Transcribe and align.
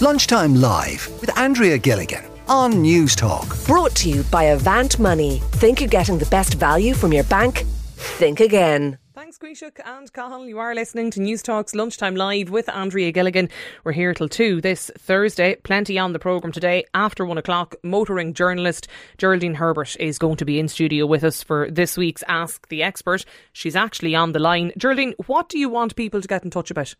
Lunchtime 0.00 0.54
Live 0.54 1.08
with 1.20 1.36
Andrea 1.36 1.76
Gilligan 1.76 2.24
on 2.46 2.74
Newstalk. 2.74 3.66
Brought 3.66 3.96
to 3.96 4.08
you 4.08 4.22
by 4.30 4.44
Avant 4.44 4.96
Money. 5.00 5.42
Think 5.54 5.80
you're 5.80 5.88
getting 5.88 6.18
the 6.18 6.26
best 6.26 6.54
value 6.54 6.94
from 6.94 7.12
your 7.12 7.24
bank? 7.24 7.64
Think 7.96 8.38
again. 8.38 8.98
Thanks, 9.16 9.38
Quishuk 9.38 9.80
and 9.84 10.12
Cahill. 10.12 10.46
You 10.46 10.60
are 10.60 10.72
listening 10.72 11.10
to 11.10 11.20
Newstalk's 11.20 11.74
Lunchtime 11.74 12.14
Live 12.14 12.48
with 12.48 12.68
Andrea 12.68 13.10
Gilligan. 13.10 13.48
We're 13.82 13.90
here 13.90 14.14
till 14.14 14.28
2 14.28 14.60
this 14.60 14.88
Thursday. 14.96 15.56
Plenty 15.64 15.98
on 15.98 16.12
the 16.12 16.20
programme 16.20 16.52
today. 16.52 16.84
After 16.94 17.26
1 17.26 17.36
o'clock, 17.36 17.74
motoring 17.82 18.34
journalist 18.34 18.86
Geraldine 19.16 19.54
Herbert 19.54 19.96
is 19.98 20.16
going 20.16 20.36
to 20.36 20.44
be 20.44 20.60
in 20.60 20.68
studio 20.68 21.06
with 21.06 21.24
us 21.24 21.42
for 21.42 21.68
this 21.72 21.96
week's 21.96 22.22
Ask 22.28 22.68
the 22.68 22.84
Expert. 22.84 23.24
She's 23.52 23.74
actually 23.74 24.14
on 24.14 24.30
the 24.30 24.38
line. 24.38 24.70
Geraldine, 24.78 25.14
what 25.26 25.48
do 25.48 25.58
you 25.58 25.68
want 25.68 25.96
people 25.96 26.22
to 26.22 26.28
get 26.28 26.44
in 26.44 26.50
touch 26.50 26.70
about? 26.70 26.94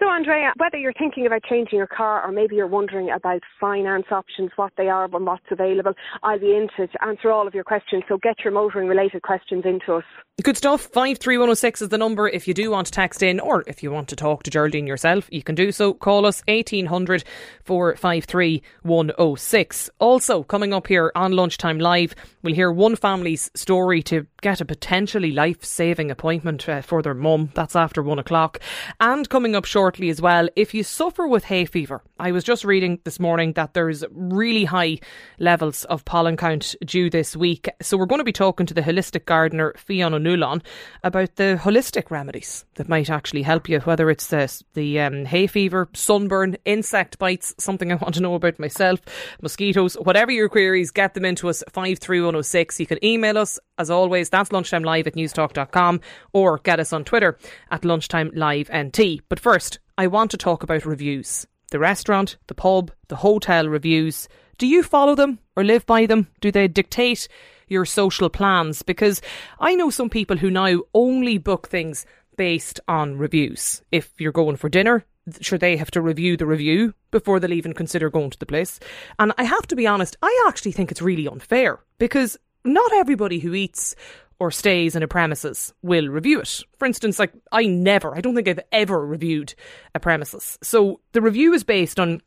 So, 0.00 0.08
Andrea, 0.08 0.54
whether 0.56 0.78
you're 0.78 0.94
thinking 0.94 1.26
about 1.26 1.42
changing 1.44 1.76
your 1.76 1.86
car 1.86 2.24
or 2.24 2.32
maybe 2.32 2.56
you're 2.56 2.66
wondering 2.66 3.10
about 3.10 3.42
finance 3.60 4.06
options, 4.10 4.50
what 4.56 4.72
they 4.78 4.88
are 4.88 5.04
and 5.04 5.26
what's 5.26 5.44
available, 5.50 5.92
I'll 6.22 6.38
be 6.38 6.56
in 6.56 6.68
to 6.78 6.88
answer 7.06 7.30
all 7.30 7.46
of 7.46 7.54
your 7.54 7.64
questions. 7.64 8.04
So, 8.08 8.16
get 8.16 8.42
your 8.42 8.54
motoring 8.54 8.88
related 8.88 9.20
questions 9.20 9.64
into 9.66 9.96
us. 9.96 10.04
Good 10.42 10.56
stuff. 10.56 10.80
53106 10.80 11.82
is 11.82 11.88
the 11.90 11.98
number 11.98 12.26
if 12.26 12.48
you 12.48 12.54
do 12.54 12.70
want 12.70 12.86
to 12.86 12.92
text 12.92 13.22
in 13.22 13.40
or 13.40 13.62
if 13.66 13.82
you 13.82 13.90
want 13.90 14.08
to 14.08 14.16
talk 14.16 14.42
to 14.44 14.50
Geraldine 14.50 14.86
yourself, 14.86 15.28
you 15.30 15.42
can 15.42 15.54
do 15.54 15.70
so. 15.70 15.92
Call 15.92 16.24
us 16.24 16.42
1800 16.48 17.24
453 17.64 18.62
106. 18.82 19.90
Also, 19.98 20.42
coming 20.42 20.72
up 20.72 20.86
here 20.86 21.12
on 21.14 21.32
Lunchtime 21.32 21.78
Live, 21.78 22.14
we'll 22.42 22.54
hear 22.54 22.72
one 22.72 22.96
family's 22.96 23.50
story 23.54 24.02
to 24.04 24.26
get 24.40 24.62
a 24.62 24.64
potentially 24.64 25.30
life 25.30 25.62
saving 25.62 26.10
appointment 26.10 26.66
uh, 26.66 26.80
for 26.80 27.02
their 27.02 27.12
mum. 27.12 27.50
That's 27.54 27.76
after 27.76 28.02
one 28.02 28.18
o'clock. 28.18 28.60
And 28.98 29.28
coming 29.28 29.54
up 29.54 29.66
shortly 29.90 30.08
as 30.08 30.22
well, 30.22 30.48
if 30.54 30.72
you 30.72 30.84
suffer 30.84 31.26
with 31.26 31.42
hay 31.42 31.64
fever, 31.64 32.00
I 32.20 32.30
was 32.30 32.44
just 32.44 32.64
reading 32.64 33.00
this 33.02 33.18
morning 33.18 33.54
that 33.54 33.74
there's 33.74 34.04
really 34.12 34.64
high 34.64 35.00
levels 35.40 35.84
of 35.86 36.04
pollen 36.04 36.36
count 36.36 36.76
due 36.84 37.10
this 37.10 37.34
week. 37.34 37.68
So 37.82 37.96
we're 37.96 38.06
going 38.06 38.20
to 38.20 38.24
be 38.24 38.30
talking 38.30 38.66
to 38.66 38.74
the 38.74 38.82
holistic 38.82 39.24
gardener, 39.24 39.74
Fiona 39.76 40.20
Nulon 40.20 40.62
about 41.02 41.34
the 41.34 41.58
holistic 41.60 42.12
remedies 42.12 42.64
that 42.74 42.88
might 42.88 43.10
actually 43.10 43.42
help 43.42 43.68
you, 43.68 43.80
whether 43.80 44.10
it's 44.10 44.28
the, 44.28 44.62
the 44.74 45.00
um, 45.00 45.24
hay 45.24 45.48
fever, 45.48 45.88
sunburn, 45.92 46.56
insect 46.64 47.18
bites, 47.18 47.52
something 47.58 47.90
I 47.90 47.96
want 47.96 48.14
to 48.14 48.22
know 48.22 48.34
about 48.34 48.60
myself, 48.60 49.00
mosquitoes, 49.42 49.94
whatever 49.94 50.30
your 50.30 50.48
queries, 50.48 50.92
get 50.92 51.14
them 51.14 51.24
into 51.24 51.48
us 51.48 51.64
53106. 51.68 52.78
You 52.78 52.86
can 52.86 53.04
email 53.04 53.38
us, 53.38 53.58
as 53.80 53.90
always, 53.90 54.28
that's 54.28 54.52
lunchtime 54.52 54.84
live 54.84 55.06
at 55.06 55.14
newstalk.com 55.14 56.00
or 56.32 56.58
get 56.58 56.78
us 56.78 56.92
on 56.92 57.04
Twitter 57.04 57.38
at 57.70 57.84
lunchtime 57.84 58.30
live 58.34 58.70
NT. 58.72 59.22
But 59.28 59.40
first, 59.40 59.78
I 59.98 60.06
want 60.06 60.30
to 60.32 60.36
talk 60.36 60.62
about 60.62 60.86
reviews. 60.86 61.46
The 61.70 61.78
restaurant, 61.78 62.36
the 62.46 62.54
pub, 62.54 62.92
the 63.08 63.16
hotel 63.16 63.68
reviews. 63.68 64.28
Do 64.58 64.66
you 64.66 64.82
follow 64.82 65.14
them 65.14 65.38
or 65.56 65.64
live 65.64 65.86
by 65.86 66.06
them? 66.06 66.28
Do 66.40 66.52
they 66.52 66.68
dictate 66.68 67.26
your 67.70 67.86
social 67.86 68.28
plans 68.28 68.82
because 68.82 69.22
I 69.58 69.74
know 69.74 69.90
some 69.90 70.10
people 70.10 70.36
who 70.36 70.50
now 70.50 70.80
only 70.92 71.38
book 71.38 71.68
things 71.68 72.04
based 72.36 72.80
on 72.88 73.16
reviews. 73.16 73.82
If 73.92 74.12
you're 74.18 74.32
going 74.32 74.56
for 74.56 74.68
dinner, 74.68 75.04
sure 75.40 75.58
they 75.58 75.76
have 75.76 75.90
to 75.92 76.00
review 76.00 76.36
the 76.36 76.46
review 76.46 76.94
before 77.10 77.38
they'll 77.38 77.52
even 77.52 77.72
consider 77.72 78.10
going 78.10 78.30
to 78.30 78.38
the 78.38 78.46
place. 78.46 78.80
And 79.18 79.32
I 79.38 79.44
have 79.44 79.66
to 79.68 79.76
be 79.76 79.86
honest, 79.86 80.16
I 80.22 80.46
actually 80.48 80.72
think 80.72 80.90
it's 80.90 81.02
really 81.02 81.28
unfair 81.28 81.80
because 81.98 82.36
not 82.64 82.92
everybody 82.92 83.38
who 83.38 83.54
eats 83.54 83.94
or 84.38 84.50
stays 84.50 84.96
in 84.96 85.02
a 85.02 85.08
premises 85.08 85.72
will 85.82 86.08
review 86.08 86.40
it. 86.40 86.62
For 86.78 86.86
instance, 86.86 87.18
like 87.18 87.32
I 87.52 87.66
never, 87.66 88.16
I 88.16 88.20
don't 88.20 88.34
think 88.34 88.48
I've 88.48 88.60
ever 88.72 89.06
reviewed 89.06 89.54
a 89.94 90.00
premises. 90.00 90.58
So 90.62 91.00
the 91.12 91.20
review 91.20 91.52
is 91.52 91.62
based 91.62 92.00
on 92.00 92.22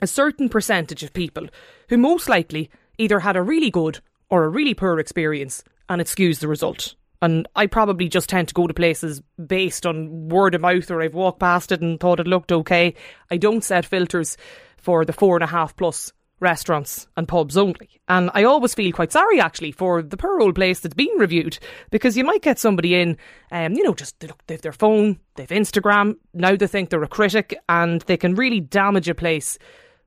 a 0.00 0.06
certain 0.06 0.48
percentage 0.48 1.04
of 1.04 1.12
people 1.12 1.46
who 1.88 1.96
most 1.96 2.28
likely 2.28 2.68
either 2.98 3.20
had 3.20 3.36
a 3.36 3.42
really 3.42 3.70
good 3.70 4.00
or 4.28 4.44
a 4.44 4.48
really 4.48 4.74
poor 4.74 4.98
experience 4.98 5.62
and 5.88 6.00
it 6.00 6.08
skews 6.08 6.40
the 6.40 6.48
result. 6.48 6.96
And 7.20 7.46
I 7.54 7.66
probably 7.66 8.08
just 8.08 8.28
tend 8.28 8.48
to 8.48 8.54
go 8.54 8.66
to 8.66 8.74
places 8.74 9.22
based 9.46 9.86
on 9.86 10.28
word 10.28 10.56
of 10.56 10.60
mouth 10.62 10.90
or 10.90 11.00
I've 11.00 11.14
walked 11.14 11.38
past 11.38 11.70
it 11.70 11.80
and 11.80 12.00
thought 12.00 12.18
it 12.18 12.26
looked 12.26 12.50
okay. 12.50 12.94
I 13.30 13.36
don't 13.36 13.62
set 13.62 13.86
filters 13.86 14.36
for 14.78 15.04
the 15.04 15.12
four 15.12 15.36
and 15.36 15.44
a 15.44 15.46
half 15.46 15.76
plus 15.76 16.12
restaurants 16.42 17.06
and 17.16 17.26
pubs 17.26 17.56
only. 17.56 17.88
And 18.08 18.30
I 18.34 18.44
always 18.44 18.74
feel 18.74 18.92
quite 18.92 19.12
sorry 19.12 19.40
actually 19.40 19.72
for 19.72 20.02
the 20.02 20.16
poor 20.16 20.40
old 20.40 20.56
place 20.56 20.80
that's 20.80 20.94
been 20.94 21.16
reviewed 21.16 21.58
because 21.90 22.16
you 22.16 22.24
might 22.24 22.42
get 22.42 22.58
somebody 22.58 22.94
in, 22.94 23.16
um, 23.50 23.72
you 23.72 23.82
know, 23.82 23.94
just 23.94 24.20
they 24.20 24.26
look, 24.26 24.42
they've 24.46 24.60
their 24.60 24.72
phone, 24.72 25.18
they've 25.36 25.48
Instagram, 25.48 26.16
now 26.34 26.54
they 26.56 26.66
think 26.66 26.90
they're 26.90 27.02
a 27.02 27.08
critic 27.08 27.58
and 27.68 28.02
they 28.02 28.16
can 28.16 28.34
really 28.34 28.60
damage 28.60 29.08
a 29.08 29.14
place 29.14 29.58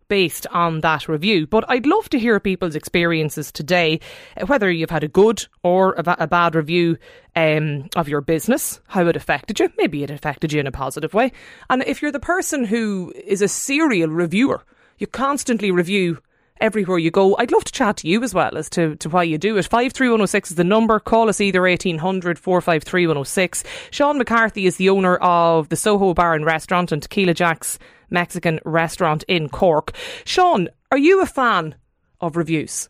based 0.07 0.45
on 0.47 0.81
that 0.81 1.07
review. 1.07 1.47
But 1.47 1.65
I'd 1.67 1.85
love 1.85 2.09
to 2.09 2.19
hear 2.19 2.39
people's 2.39 2.75
experiences 2.75 3.51
today, 3.51 3.99
uh, 4.37 4.45
whether 4.45 4.69
you've 4.69 4.89
had 4.89 5.03
a 5.03 5.07
good 5.07 5.47
or 5.63 5.95
a, 5.97 6.27
bad 6.27 6.55
review 6.55 6.97
um, 7.35 7.89
of 7.95 8.07
your 8.07 8.21
business, 8.21 8.79
how 8.87 9.07
it 9.07 9.15
affected 9.15 9.59
you. 9.59 9.71
Maybe 9.77 10.03
it 10.03 10.11
affected 10.11 10.53
you 10.53 10.59
in 10.59 10.67
a 10.67 10.71
positive 10.71 11.13
way. 11.13 11.31
And 11.69 11.83
if 11.83 12.01
you're 12.01 12.11
the 12.11 12.19
person 12.19 12.65
who 12.65 13.13
is 13.25 13.41
a 13.41 13.47
serial 13.47 14.09
reviewer, 14.09 14.63
you 14.97 15.07
constantly 15.07 15.71
review 15.71 16.19
everywhere 16.61 16.97
you 16.97 17.11
go. 17.11 17.35
I'd 17.37 17.51
love 17.51 17.63
to 17.65 17.71
chat 17.71 17.97
to 17.97 18.07
you 18.07 18.23
as 18.23 18.33
well 18.33 18.57
as 18.57 18.69
to, 18.71 18.95
to 18.97 19.09
why 19.09 19.23
you 19.23 19.37
do 19.37 19.57
it. 19.57 19.65
53106 19.65 20.51
is 20.51 20.55
the 20.55 20.63
number. 20.63 20.99
Call 20.99 21.29
us 21.29 21.41
either 21.41 21.61
1800 21.61 22.39
453 22.39 23.07
106. 23.07 23.63
Sean 23.91 24.17
McCarthy 24.17 24.65
is 24.65 24.77
the 24.77 24.89
owner 24.89 25.17
of 25.17 25.69
the 25.69 25.75
Soho 25.75 26.13
Bar 26.13 26.33
and 26.33 26.45
Restaurant 26.45 26.91
and 26.91 27.01
Tequila 27.01 27.33
Jack's 27.33 27.79
Mexican 28.09 28.59
restaurant 28.65 29.23
in 29.27 29.49
Cork. 29.49 29.93
Sean, 30.25 30.69
are 30.91 30.97
you 30.97 31.21
a 31.21 31.25
fan 31.25 31.75
of 32.21 32.37
reviews? 32.37 32.89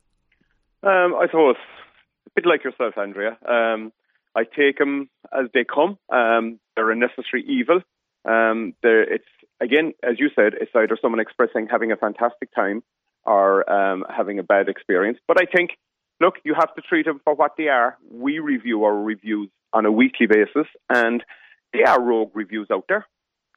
Um, 0.83 1.15
I 1.15 1.25
suppose 1.27 1.55
a 2.27 2.29
bit 2.35 2.45
like 2.45 2.63
yourself, 2.63 2.97
Andrea. 2.97 3.37
Um, 3.47 3.91
I 4.35 4.43
take 4.43 4.77
them 4.77 5.09
as 5.33 5.47
they 5.53 5.63
come. 5.63 5.97
Um, 6.09 6.59
they're 6.75 6.91
a 6.91 6.95
necessary 6.95 7.43
evil. 7.47 7.81
Um, 8.25 8.73
it's 8.83 9.25
again, 9.61 9.93
as 10.03 10.19
you 10.19 10.29
said, 10.35 10.53
it's 10.59 10.71
either 10.75 10.97
someone 11.01 11.19
expressing 11.19 11.67
having 11.69 11.91
a 11.91 11.95
fantastic 11.95 12.53
time 12.53 12.83
or 13.25 13.69
um, 13.69 14.05
having 14.09 14.39
a 14.39 14.43
bad 14.43 14.69
experience. 14.69 15.17
But 15.27 15.41
I 15.41 15.45
think, 15.45 15.71
look, 16.19 16.35
you 16.43 16.53
have 16.53 16.73
to 16.75 16.81
treat 16.81 17.05
them 17.05 17.21
for 17.23 17.33
what 17.33 17.53
they 17.57 17.67
are. 17.67 17.97
We 18.11 18.39
review 18.39 18.83
our 18.83 18.95
reviews 18.95 19.49
on 19.73 19.85
a 19.85 19.91
weekly 19.91 20.27
basis, 20.27 20.67
and 20.89 21.23
there 21.73 21.87
are 21.87 22.01
rogue 22.01 22.31
reviews 22.33 22.67
out 22.71 22.85
there 22.87 23.05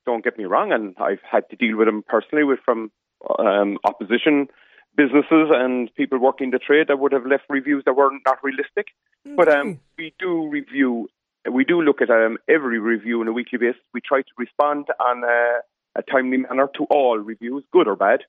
don't 0.08 0.24
get 0.24 0.38
me 0.38 0.44
wrong, 0.44 0.72
and 0.72 0.96
I've 0.98 1.24
had 1.30 1.44
to 1.50 1.56
deal 1.56 1.76
with 1.76 1.86
them 1.86 2.02
personally 2.02 2.42
with 2.42 2.60
from 2.64 2.90
um, 3.38 3.76
opposition 3.84 4.48
businesses 4.96 5.48
and 5.62 5.94
people 5.96 6.18
working 6.18 6.50
the 6.50 6.58
trade 6.58 6.86
that 6.88 6.98
would 6.98 7.12
have 7.12 7.26
left 7.26 7.44
reviews 7.50 7.82
that 7.84 7.92
were 7.92 8.10
not 8.26 8.38
realistic. 8.42 8.86
Okay. 9.26 9.36
But 9.36 9.48
um, 9.50 9.80
we 9.98 10.14
do 10.18 10.48
review, 10.48 11.08
we 11.52 11.64
do 11.64 11.82
look 11.82 12.00
at 12.00 12.10
um, 12.10 12.38
every 12.48 12.78
review 12.78 13.20
on 13.20 13.28
a 13.28 13.32
weekly 13.32 13.58
basis. 13.58 13.82
We 13.92 14.00
try 14.00 14.22
to 14.22 14.34
respond 14.38 14.86
on 14.98 15.24
a, 15.24 15.60
a 15.94 16.02
timely 16.10 16.38
manner 16.38 16.68
to 16.78 16.84
all 16.84 17.18
reviews, 17.18 17.62
good 17.70 17.86
or 17.86 17.96
bad. 17.96 18.20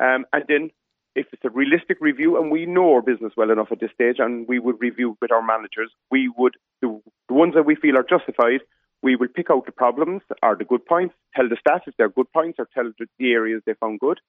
Um, 0.00 0.26
and 0.34 0.44
then 0.48 0.70
if 1.14 1.26
it's 1.32 1.44
a 1.44 1.50
realistic 1.50 1.98
review 2.00 2.40
and 2.40 2.50
we 2.50 2.66
know 2.66 2.94
our 2.94 3.02
business 3.02 3.32
well 3.36 3.50
enough 3.50 3.68
at 3.70 3.80
this 3.80 3.90
stage 3.94 4.16
and 4.18 4.48
we 4.48 4.58
would 4.58 4.80
review 4.80 5.16
with 5.20 5.30
our 5.30 5.42
managers, 5.42 5.90
we 6.10 6.32
would, 6.36 6.54
the, 6.80 7.00
the 7.28 7.34
ones 7.34 7.54
that 7.54 7.66
we 7.66 7.74
feel 7.74 7.96
are 7.96 8.06
justified, 8.08 8.60
we 9.02 9.16
will 9.16 9.28
pick 9.28 9.50
out 9.50 9.66
the 9.66 9.72
problems 9.72 10.22
or 10.42 10.56
the 10.56 10.64
good 10.64 10.86
points, 10.86 11.14
tell 11.34 11.48
the 11.48 11.56
staff 11.60 11.82
if 11.86 11.94
they're 11.96 12.08
good 12.08 12.32
points 12.32 12.58
or 12.58 12.68
tell 12.72 12.90
the 13.18 13.32
areas 13.32 13.62
they 13.66 13.74
found 13.74 14.00
good. 14.00 14.20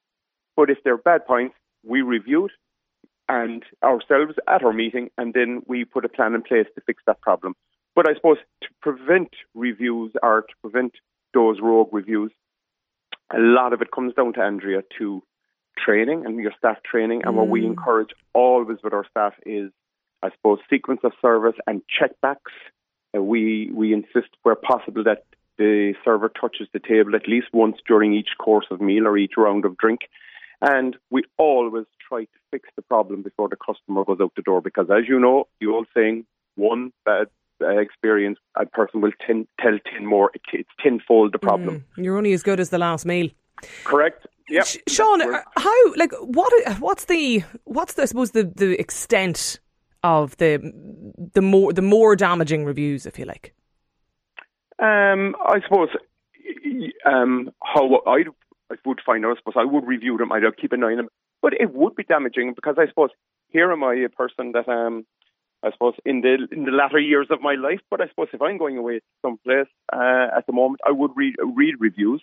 But 0.55 0.69
if 0.69 0.79
they're 0.83 0.97
bad 0.97 1.25
points, 1.25 1.55
we 1.85 2.01
review 2.01 2.45
it 2.45 2.51
and 3.29 3.63
ourselves 3.83 4.33
at 4.47 4.63
our 4.63 4.73
meeting, 4.73 5.09
and 5.17 5.33
then 5.33 5.61
we 5.65 5.85
put 5.85 6.05
a 6.05 6.09
plan 6.09 6.33
in 6.33 6.41
place 6.41 6.67
to 6.75 6.81
fix 6.85 7.01
that 7.07 7.21
problem. 7.21 7.55
But 7.95 8.09
I 8.09 8.15
suppose 8.15 8.37
to 8.63 8.69
prevent 8.81 9.29
reviews 9.53 10.11
or 10.21 10.41
to 10.41 10.53
prevent 10.61 10.93
those 11.33 11.59
rogue 11.61 11.89
reviews, 11.91 12.31
a 13.33 13.39
lot 13.39 13.73
of 13.73 13.81
it 13.81 13.91
comes 13.91 14.13
down 14.13 14.33
to 14.33 14.41
Andrea 14.41 14.81
to 14.99 15.23
training 15.77 16.25
and 16.25 16.39
your 16.39 16.53
staff 16.57 16.77
training. 16.83 17.23
And 17.25 17.33
mm. 17.33 17.37
what 17.37 17.47
we 17.47 17.61
mm. 17.61 17.67
encourage 17.67 18.09
always 18.33 18.77
with 18.83 18.93
our 18.93 19.05
staff 19.09 19.33
is, 19.45 19.71
I 20.21 20.29
suppose, 20.31 20.59
sequence 20.69 21.01
of 21.03 21.13
service 21.21 21.55
and 21.67 21.81
checkbacks 21.87 22.51
uh, 23.15 23.21
we 23.21 23.69
we 23.73 23.93
insist 23.93 24.29
where 24.43 24.55
possible 24.55 25.03
that 25.03 25.25
the 25.57 25.93
server 26.03 26.29
touches 26.29 26.67
the 26.73 26.79
table 26.79 27.15
at 27.15 27.27
least 27.27 27.47
once 27.53 27.77
during 27.87 28.13
each 28.13 28.29
course 28.39 28.65
of 28.71 28.81
meal 28.81 29.07
or 29.07 29.17
each 29.17 29.33
round 29.37 29.65
of 29.65 29.77
drink. 29.77 30.01
And 30.61 30.95
we 31.11 31.23
always 31.37 31.85
try 32.07 32.23
to 32.23 32.39
fix 32.49 32.69
the 32.75 32.81
problem 32.81 33.21
before 33.21 33.49
the 33.49 33.57
customer 33.57 34.03
goes 34.05 34.19
out 34.21 34.31
the 34.35 34.41
door 34.41 34.61
because, 34.61 34.87
as 34.89 35.07
you 35.07 35.19
know, 35.19 35.47
the 35.59 35.67
old 35.67 35.87
saying, 35.93 36.25
one 36.55 36.91
bad 37.05 37.27
experience, 37.59 38.39
a 38.55 38.65
person 38.65 39.01
will 39.01 39.11
ten, 39.25 39.47
tell 39.59 39.77
10 39.93 40.05
more. 40.05 40.31
It's 40.53 40.69
tenfold 40.81 41.33
the 41.33 41.39
problem. 41.39 41.85
Mm, 41.97 42.03
you're 42.05 42.17
only 42.17 42.33
as 42.33 42.43
good 42.43 42.59
as 42.59 42.69
the 42.69 42.77
last 42.77 43.05
meal. 43.05 43.29
Correct. 43.83 44.25
Yeah. 44.53 44.63
Sean, 44.87 45.19
uh, 45.19 45.41
how 45.55 45.95
like 45.95 46.11
what 46.21 46.53
what's 46.79 47.05
the 47.05 47.43
what's 47.63 47.93
the 47.95 48.03
I 48.03 48.05
suppose 48.05 48.31
the 48.31 48.43
the 48.43 48.79
extent 48.79 49.59
of 50.03 50.37
the 50.37 50.71
the 51.33 51.41
more 51.41 51.73
the 51.73 51.81
more 51.81 52.15
damaging 52.15 52.63
reviews, 52.63 53.07
if 53.07 53.17
you 53.17 53.25
like? 53.25 53.55
Um, 54.77 55.35
I 55.43 55.59
suppose 55.61 55.89
um, 57.03 57.49
how 57.63 58.03
I 58.05 58.25
I 58.69 58.75
would 58.85 59.01
find 59.03 59.25
out. 59.25 59.37
I 59.37 59.39
suppose 59.39 59.55
I 59.57 59.65
would 59.65 59.87
review 59.87 60.17
them. 60.17 60.31
I'd 60.31 60.43
keep 60.61 60.71
an 60.71 60.83
eye 60.83 60.91
on 60.91 60.97
them, 60.97 61.09
but 61.41 61.53
it 61.59 61.73
would 61.73 61.95
be 61.95 62.03
damaging 62.03 62.53
because 62.53 62.75
I 62.77 62.87
suppose 62.87 63.09
here 63.49 63.71
am 63.71 63.83
I 63.83 63.95
a 63.95 64.09
person 64.09 64.51
that 64.51 64.69
um 64.69 65.07
I 65.63 65.71
suppose 65.71 65.95
in 66.05 66.21
the 66.21 66.47
in 66.51 66.65
the 66.65 66.71
latter 66.71 66.99
years 66.99 67.27
of 67.31 67.41
my 67.41 67.55
life. 67.55 67.79
But 67.89 68.01
I 68.01 68.07
suppose 68.09 68.27
if 68.33 68.41
I'm 68.43 68.59
going 68.59 68.77
away 68.77 69.01
someplace 69.23 69.71
uh, 69.91 70.27
at 70.37 70.45
the 70.45 70.53
moment, 70.53 70.81
I 70.85 70.91
would 70.91 71.11
read 71.15 71.33
read 71.55 71.75
reviews, 71.79 72.21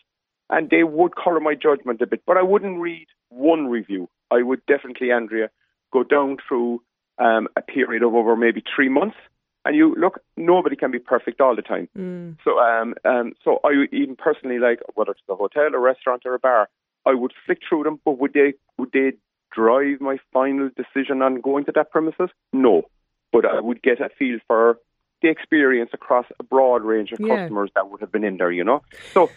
and 0.50 0.68
they 0.70 0.84
would 0.84 1.16
colour 1.16 1.40
my 1.40 1.54
judgment 1.54 2.02
a 2.02 2.06
bit. 2.06 2.22
But 2.26 2.36
I 2.36 2.42
wouldn't 2.42 2.80
read 2.80 3.06
one 3.28 3.68
review. 3.68 4.08
I 4.30 4.42
would 4.42 4.64
definitely, 4.66 5.12
Andrea, 5.12 5.50
go 5.92 6.02
down 6.04 6.38
through 6.46 6.82
um, 7.18 7.48
a 7.56 7.62
period 7.62 8.02
of 8.02 8.14
over 8.14 8.36
maybe 8.36 8.62
three 8.74 8.88
months. 8.88 9.16
And 9.64 9.76
you 9.76 9.94
look, 9.94 10.20
nobody 10.36 10.74
can 10.74 10.90
be 10.90 10.98
perfect 10.98 11.40
all 11.40 11.54
the 11.54 11.62
time. 11.62 11.88
Mm. 11.96 12.38
So, 12.42 12.58
um, 12.58 12.94
um, 13.04 13.34
so 13.44 13.60
I 13.62 13.84
even 13.92 14.16
personally 14.16 14.58
like 14.58 14.80
whether 14.94 15.12
it's 15.12 15.20
a 15.28 15.34
hotel, 15.34 15.74
a 15.74 15.78
restaurant, 15.78 16.22
or 16.24 16.34
a 16.34 16.38
bar, 16.38 16.68
I 17.06 17.14
would 17.14 17.32
flick 17.44 17.58
through 17.68 17.84
them. 17.84 18.00
But 18.04 18.18
would 18.18 18.32
they 18.32 18.54
would 18.78 18.92
they 18.92 19.12
drive 19.52 20.00
my 20.00 20.16
final 20.32 20.70
decision 20.74 21.20
on 21.20 21.42
going 21.42 21.66
to 21.66 21.72
that 21.74 21.90
premises? 21.90 22.30
No, 22.54 22.84
but 23.32 23.44
I 23.44 23.60
would 23.60 23.82
get 23.82 24.00
a 24.00 24.08
feel 24.18 24.38
for 24.46 24.78
the 25.20 25.28
experience 25.28 25.90
across 25.92 26.24
a 26.38 26.42
broad 26.42 26.82
range 26.82 27.12
of 27.12 27.20
Yeah. 27.20 27.36
customers 27.36 27.70
that 27.74 27.90
would 27.90 28.00
have 28.00 28.10
been 28.10 28.24
in 28.24 28.38
there. 28.38 28.50
You 28.50 28.64
know, 28.64 28.82
so 29.12 29.28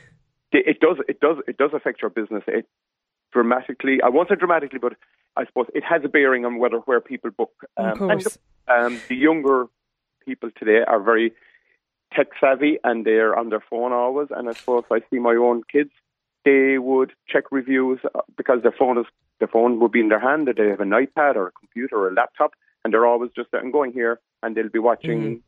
it 0.59 0.79
does 0.79 0.97
it 1.07 1.19
does 1.19 1.37
it 1.47 1.57
does 1.57 1.71
affect 1.73 2.01
your 2.01 2.09
business. 2.09 2.43
It 2.47 2.67
dramatically. 3.31 3.99
I 4.03 4.09
won't 4.09 4.29
say 4.29 4.35
dramatically, 4.35 4.79
but 4.79 4.93
I 5.35 5.45
suppose 5.45 5.65
it 5.73 5.83
has 5.83 6.01
a 6.03 6.07
bearing 6.09 6.45
on 6.45 6.59
whether 6.59 6.77
where 6.77 7.01
people 7.01 7.31
book. 7.31 7.51
Of 7.77 8.01
Um, 8.01 8.11
and 8.11 8.27
um, 8.67 9.01
the 9.09 9.15
younger 9.15 9.65
people 10.25 10.49
today 10.57 10.83
are 10.87 11.01
very 11.01 11.33
tech 12.13 12.27
savvy 12.39 12.77
and 12.83 13.05
they're 13.05 13.35
on 13.35 13.49
their 13.49 13.63
phone 13.69 13.91
always. 13.91 14.27
And 14.31 14.47
I 14.49 14.53
suppose 14.53 14.83
I 14.91 14.99
see 15.09 15.19
my 15.19 15.33
own 15.35 15.63
kids, 15.71 15.89
they 16.45 16.77
would 16.77 17.11
check 17.27 17.45
reviews 17.51 17.99
uh, 18.13 18.21
because 18.37 18.61
their 18.61 18.71
phone 18.77 18.97
is 18.97 19.05
their 19.39 19.47
phone 19.47 19.79
would 19.79 19.91
be 19.91 19.99
in 19.99 20.09
their 20.09 20.19
hand, 20.19 20.47
or 20.47 20.53
they 20.53 20.69
have 20.69 20.79
an 20.79 20.91
iPad 20.91 21.35
or 21.35 21.47
a 21.47 21.51
computer 21.51 21.97
or 21.97 22.09
a 22.09 22.13
laptop, 22.13 22.51
and 22.83 22.93
they're 22.93 23.05
always 23.05 23.31
just 23.35 23.49
I'm 23.53 23.71
going 23.71 23.91
here, 23.91 24.19
and 24.41 24.55
they'll 24.55 24.69
be 24.69 24.79
watching 24.79 25.41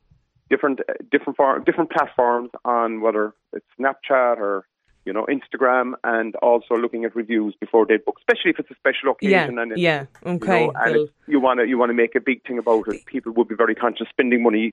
different 0.50 0.80
uh, 0.81 0.94
different 1.12 1.66
different 1.66 1.92
platforms 1.92 2.50
on 2.66 3.01
whether 3.01 3.34
it's 3.54 3.66
Snapchat 3.80 4.38
or 4.38 4.66
you 5.06 5.13
know 5.13 5.25
Instagram, 5.30 5.94
and 6.04 6.36
also 6.38 6.75
looking 6.75 7.06
at 7.06 7.16
reviews 7.16 7.56
before 7.60 7.86
they 7.86 7.98
book, 7.98 8.18
especially 8.19 8.52
if 8.52 8.60
it's 8.60 8.72
a 8.72 8.75
special 8.75 9.16
Yeah, 9.22 9.42
occasion. 9.44 9.60
and 9.60 9.72
it's, 9.72 9.81
yeah, 9.81 10.06
okay. 10.25 10.62
you 10.62 10.68
know, 10.68 10.74
and 10.75 11.10
you 11.28 11.40
want 11.40 11.60
to 11.60 11.68
you 11.68 11.78
want 11.78 11.90
to 11.90 11.94
make 11.94 12.16
a 12.16 12.19
big 12.22 12.46
thing 12.46 12.57
about 12.57 12.88
it. 12.88 13.06
People 13.06 13.31
will 13.34 13.46
be 13.46 13.56
very 13.56 13.75
conscious 13.75 14.07
spending 14.10 14.44
money. 14.44 14.72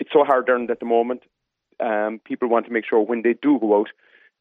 It's 0.00 0.10
so 0.12 0.24
hard 0.24 0.48
earned 0.48 0.70
at 0.70 0.80
the 0.80 0.86
moment. 0.86 1.22
Um, 1.80 2.20
people 2.24 2.48
want 2.48 2.66
to 2.66 2.72
make 2.72 2.84
sure 2.88 3.00
when 3.00 3.22
they 3.22 3.34
do 3.40 3.58
go 3.60 3.80
out 3.80 3.88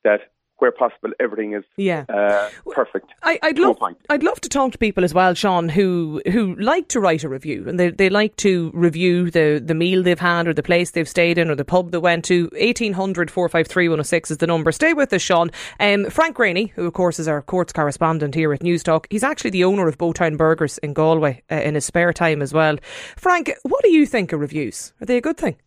that 0.04 0.33
where 0.64 0.72
possible 0.72 1.12
everything 1.20 1.54
is 1.54 1.64
Yeah. 1.78 2.06
uh, 2.10 2.50
perfect. 2.72 3.12
I, 3.22 3.38
I'd 3.44 3.60
love, 3.60 3.78
point. 3.78 3.98
I'd 4.10 4.24
love 4.24 4.40
to 4.42 4.50
talk 4.50 4.72
to 4.72 4.78
people 4.78 5.04
as 5.04 5.14
well, 5.14 5.34
Sean, 5.34 5.68
who 5.70 6.22
who 6.32 6.56
like 6.56 6.88
to 6.90 7.00
write 7.02 7.24
a 7.26 7.30
review 7.30 7.66
and 7.68 7.78
they 7.80 7.90
they 7.92 8.10
like 8.10 8.36
to 8.38 8.72
review 8.74 9.30
the 9.30 9.62
the 9.64 9.76
meal 9.76 10.02
they've 10.04 10.20
had 10.20 10.48
or 10.48 10.54
the 10.54 10.64
place 10.64 10.92
they've 10.92 11.10
stayed 11.18 11.38
in 11.38 11.50
or 11.52 11.56
the 11.56 11.66
pub 11.66 11.92
they 11.92 11.98
went 11.98 12.24
to. 12.26 12.44
1800 12.54 13.30
453 13.30 13.90
106 13.90 14.32
is 14.32 14.38
the 14.38 14.48
number. 14.48 14.72
Stay 14.72 14.94
with 14.94 15.12
us, 15.14 15.22
Sean. 15.22 15.52
Um, 15.80 16.10
Frank 16.10 16.38
Greaney, 16.38 16.72
who 16.72 16.86
of 16.88 16.94
course 16.94 17.20
is 17.20 17.28
our 17.28 17.42
courts 17.42 17.74
correspondent 17.74 18.34
here 18.36 18.54
at 18.54 18.62
Newstalk, 18.62 19.06
he's 19.10 19.24
actually 19.24 19.52
the 19.52 19.66
owner 19.66 19.88
of 19.90 19.98
Bowtown 19.98 20.38
Burgers 20.38 20.78
in 20.78 20.94
Galway 20.94 21.44
uh, 21.52 21.56
in 21.56 21.76
his 21.76 21.86
spare 21.86 22.14
time 22.14 22.42
as 22.42 22.54
well. 22.54 22.78
Frank, 23.18 23.52
what 23.64 23.84
do 23.84 23.92
you 23.92 24.06
think 24.06 24.32
of 24.32 24.40
reviews? 24.40 24.94
Are 25.02 25.06
they 25.06 25.18
a 25.18 25.22
good 25.22 25.38
thing? 25.38 25.58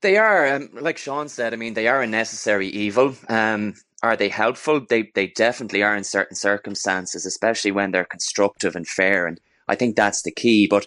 They 0.00 0.16
are, 0.16 0.46
um, 0.54 0.70
like 0.72 0.98
Sean 0.98 1.28
said. 1.28 1.52
I 1.52 1.56
mean, 1.56 1.74
they 1.74 1.88
are 1.88 2.02
a 2.02 2.06
necessary 2.06 2.68
evil. 2.68 3.16
Um, 3.28 3.74
are 4.02 4.16
they 4.16 4.28
helpful? 4.28 4.80
They 4.88 5.10
they 5.14 5.28
definitely 5.28 5.82
are 5.82 5.96
in 5.96 6.04
certain 6.04 6.36
circumstances, 6.36 7.26
especially 7.26 7.72
when 7.72 7.90
they're 7.90 8.04
constructive 8.04 8.76
and 8.76 8.86
fair. 8.86 9.26
And 9.26 9.40
I 9.66 9.74
think 9.74 9.96
that's 9.96 10.22
the 10.22 10.30
key. 10.30 10.68
But 10.68 10.86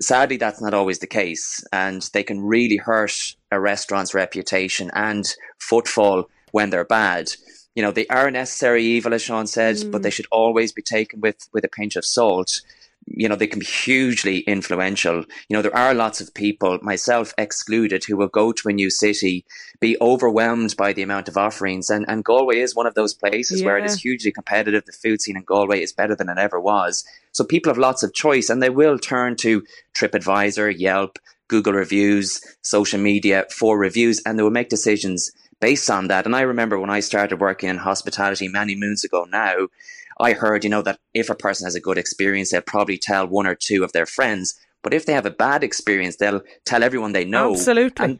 sadly, 0.00 0.36
that's 0.36 0.60
not 0.60 0.74
always 0.74 0.98
the 0.98 1.06
case, 1.06 1.62
and 1.72 2.02
they 2.12 2.24
can 2.24 2.40
really 2.40 2.78
hurt 2.78 3.36
a 3.52 3.60
restaurant's 3.60 4.14
reputation 4.14 4.90
and 4.92 5.24
footfall 5.58 6.28
when 6.50 6.70
they're 6.70 6.84
bad. 6.84 7.30
You 7.76 7.82
know, 7.82 7.92
they 7.92 8.08
are 8.08 8.26
a 8.26 8.32
necessary 8.32 8.82
evil, 8.82 9.14
as 9.14 9.22
Sean 9.22 9.46
said, 9.46 9.76
but 9.92 10.02
they 10.02 10.10
should 10.10 10.26
always 10.32 10.72
be 10.72 10.82
taken 10.82 11.20
with 11.20 11.48
with 11.52 11.64
a 11.64 11.68
pinch 11.68 11.94
of 11.94 12.04
salt 12.04 12.60
you 13.10 13.28
know, 13.28 13.36
they 13.36 13.46
can 13.46 13.58
be 13.58 13.66
hugely 13.66 14.40
influential. 14.40 15.24
You 15.48 15.56
know, 15.56 15.62
there 15.62 15.76
are 15.76 15.94
lots 15.94 16.20
of 16.20 16.34
people, 16.34 16.78
myself 16.82 17.32
excluded, 17.38 18.04
who 18.04 18.16
will 18.16 18.28
go 18.28 18.52
to 18.52 18.68
a 18.68 18.72
new 18.72 18.90
city, 18.90 19.44
be 19.80 19.96
overwhelmed 20.00 20.76
by 20.76 20.92
the 20.92 21.02
amount 21.02 21.28
of 21.28 21.36
offerings. 21.36 21.90
And, 21.90 22.04
and 22.08 22.24
Galway 22.24 22.58
is 22.58 22.74
one 22.74 22.86
of 22.86 22.94
those 22.94 23.14
places 23.14 23.62
where 23.62 23.78
it 23.78 23.84
is 23.84 24.00
hugely 24.00 24.32
competitive. 24.32 24.84
The 24.84 24.92
food 24.92 25.20
scene 25.20 25.36
in 25.36 25.44
Galway 25.44 25.82
is 25.82 25.92
better 25.92 26.14
than 26.14 26.28
it 26.28 26.38
ever 26.38 26.60
was. 26.60 27.04
So 27.32 27.44
people 27.44 27.70
have 27.70 27.78
lots 27.78 28.02
of 28.02 28.14
choice 28.14 28.50
and 28.50 28.62
they 28.62 28.70
will 28.70 28.98
turn 28.98 29.36
to 29.36 29.62
TripAdvisor, 29.94 30.78
Yelp, 30.78 31.18
Google 31.48 31.72
reviews, 31.72 32.40
social 32.62 33.00
media 33.00 33.46
for 33.50 33.78
reviews, 33.78 34.20
and 34.24 34.38
they 34.38 34.42
will 34.42 34.50
make 34.50 34.68
decisions 34.68 35.32
based 35.60 35.90
on 35.90 36.08
that. 36.08 36.26
And 36.26 36.36
I 36.36 36.42
remember 36.42 36.78
when 36.78 36.90
I 36.90 37.00
started 37.00 37.40
working 37.40 37.68
in 37.68 37.78
hospitality 37.78 38.48
many 38.48 38.76
moons 38.76 39.02
ago 39.04 39.26
now, 39.28 39.68
I 40.20 40.32
heard, 40.32 40.64
you 40.64 40.70
know, 40.70 40.82
that 40.82 40.98
if 41.14 41.30
a 41.30 41.34
person 41.34 41.66
has 41.66 41.74
a 41.74 41.80
good 41.80 41.98
experience, 41.98 42.50
they'll 42.50 42.62
probably 42.62 42.98
tell 42.98 43.26
one 43.26 43.46
or 43.46 43.54
two 43.54 43.84
of 43.84 43.92
their 43.92 44.06
friends. 44.06 44.58
But 44.82 44.94
if 44.94 45.06
they 45.06 45.12
have 45.12 45.26
a 45.26 45.30
bad 45.30 45.64
experience, 45.64 46.16
they'll 46.16 46.42
tell 46.64 46.82
everyone 46.82 47.12
they 47.12 47.24
know. 47.24 47.52
Absolutely. 47.52 48.04
And, 48.04 48.18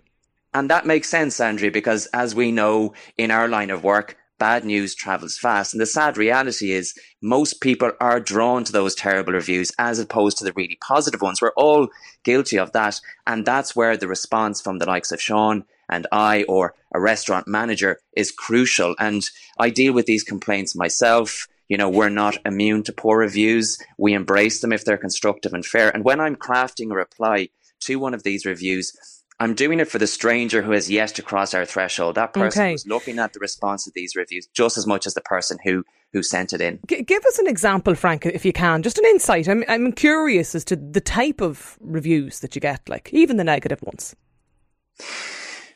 and 0.55 0.71
that 0.71 0.87
makes 0.87 1.09
sense, 1.09 1.41
Andrea, 1.41 1.71
because 1.71 2.07
as 2.07 2.35
we 2.35 2.53
know 2.53 2.95
in 3.17 3.31
our 3.31 3.49
line 3.49 3.71
of 3.71 3.85
work, 3.85 4.17
bad 4.39 4.65
news 4.65 4.95
travels 4.95 5.37
fast. 5.37 5.75
And 5.75 5.81
the 5.81 5.87
sad 5.87 6.17
reality 6.17 6.73
is 6.73 6.95
most 7.21 7.61
people 7.61 7.93
are 8.01 8.21
drawn 8.21 8.65
to 8.65 8.73
those 8.73 8.95
terrible 8.95 9.33
reviews 9.33 9.73
as 9.79 9.99
opposed 9.99 10.39
to 10.39 10.45
the 10.45 10.53
really 10.53 10.79
positive 10.81 11.21
ones. 11.21 11.43
We're 11.43 11.53
all 11.57 11.89
guilty 12.25 12.59
of 12.59 12.73
that. 12.73 13.01
And 13.27 13.45
that's 13.45 13.75
where 13.75 13.97
the 13.97 14.09
response 14.09 14.61
from 14.61 14.79
the 14.79 14.87
likes 14.87 15.13
of 15.13 15.21
Sean 15.21 15.65
and 15.89 16.07
I 16.13 16.45
or 16.45 16.75
a 16.95 17.01
restaurant 17.01 17.49
manager 17.49 18.01
is 18.17 18.31
crucial. 18.31 18.95
And 18.99 19.25
I 19.59 19.71
deal 19.71 19.93
with 19.93 20.07
these 20.07 20.23
complaints 20.23 20.77
myself. 20.77 21.49
You 21.69 21.77
know, 21.77 21.89
we're 21.91 22.09
not 22.09 22.39
immune 22.47 22.83
to 22.85 22.93
poor 22.93 23.19
reviews. 23.19 23.79
We 23.99 24.15
embrace 24.15 24.61
them 24.61 24.73
if 24.73 24.85
they're 24.85 24.97
constructive 24.97 25.53
and 25.53 25.65
fair. 25.65 25.91
And 25.91 26.05
when 26.05 26.21
I'm 26.21 26.35
crafting 26.37 26.91
a 26.91 26.95
reply 26.95 27.49
to 27.81 27.97
one 27.97 28.15
of 28.15 28.23
these 28.23 28.47
reviews, 28.47 28.93
I'm 29.41 29.55
doing 29.55 29.79
it 29.79 29.89
for 29.89 29.99
the 29.99 30.07
stranger 30.07 30.63
who 30.63 30.73
has 30.73 30.91
yet 30.91 31.11
to 31.17 31.23
cross 31.23 31.55
our 31.55 31.65
threshold. 31.65 32.17
That 32.17 32.33
person 32.35 32.63
Okay. 32.63 32.71
who's 32.73 32.87
looking 32.87 33.19
at 33.21 33.35
the 33.35 33.39
response 33.39 33.85
to 33.85 33.93
these 33.95 34.17
reviews 34.17 34.49
just 34.53 34.77
as 34.79 34.87
much 34.87 35.07
as 35.07 35.15
the 35.15 35.21
person 35.21 35.59
who 35.65 35.85
who 36.15 36.23
sent 36.23 36.55
it 36.55 36.63
in. 36.63 36.79
G- 36.89 37.03
give 37.03 37.23
us 37.27 37.39
an 37.39 37.47
example, 37.47 37.95
Frank, 37.95 38.25
if 38.25 38.43
you 38.47 38.53
can. 38.53 38.83
Just 38.83 38.97
an 38.97 39.05
insight. 39.05 39.47
I'm, 39.47 39.63
I'm 39.69 39.93
curious 39.93 40.55
as 40.55 40.65
to 40.65 40.77
the 40.77 41.03
type 41.03 41.43
of 41.43 41.77
reviews 41.83 42.41
that 42.41 42.55
you 42.55 42.63
get, 42.63 42.89
like 42.89 43.11
even 43.13 43.37
the 43.37 43.45
negative 43.45 43.83
ones. 43.83 44.17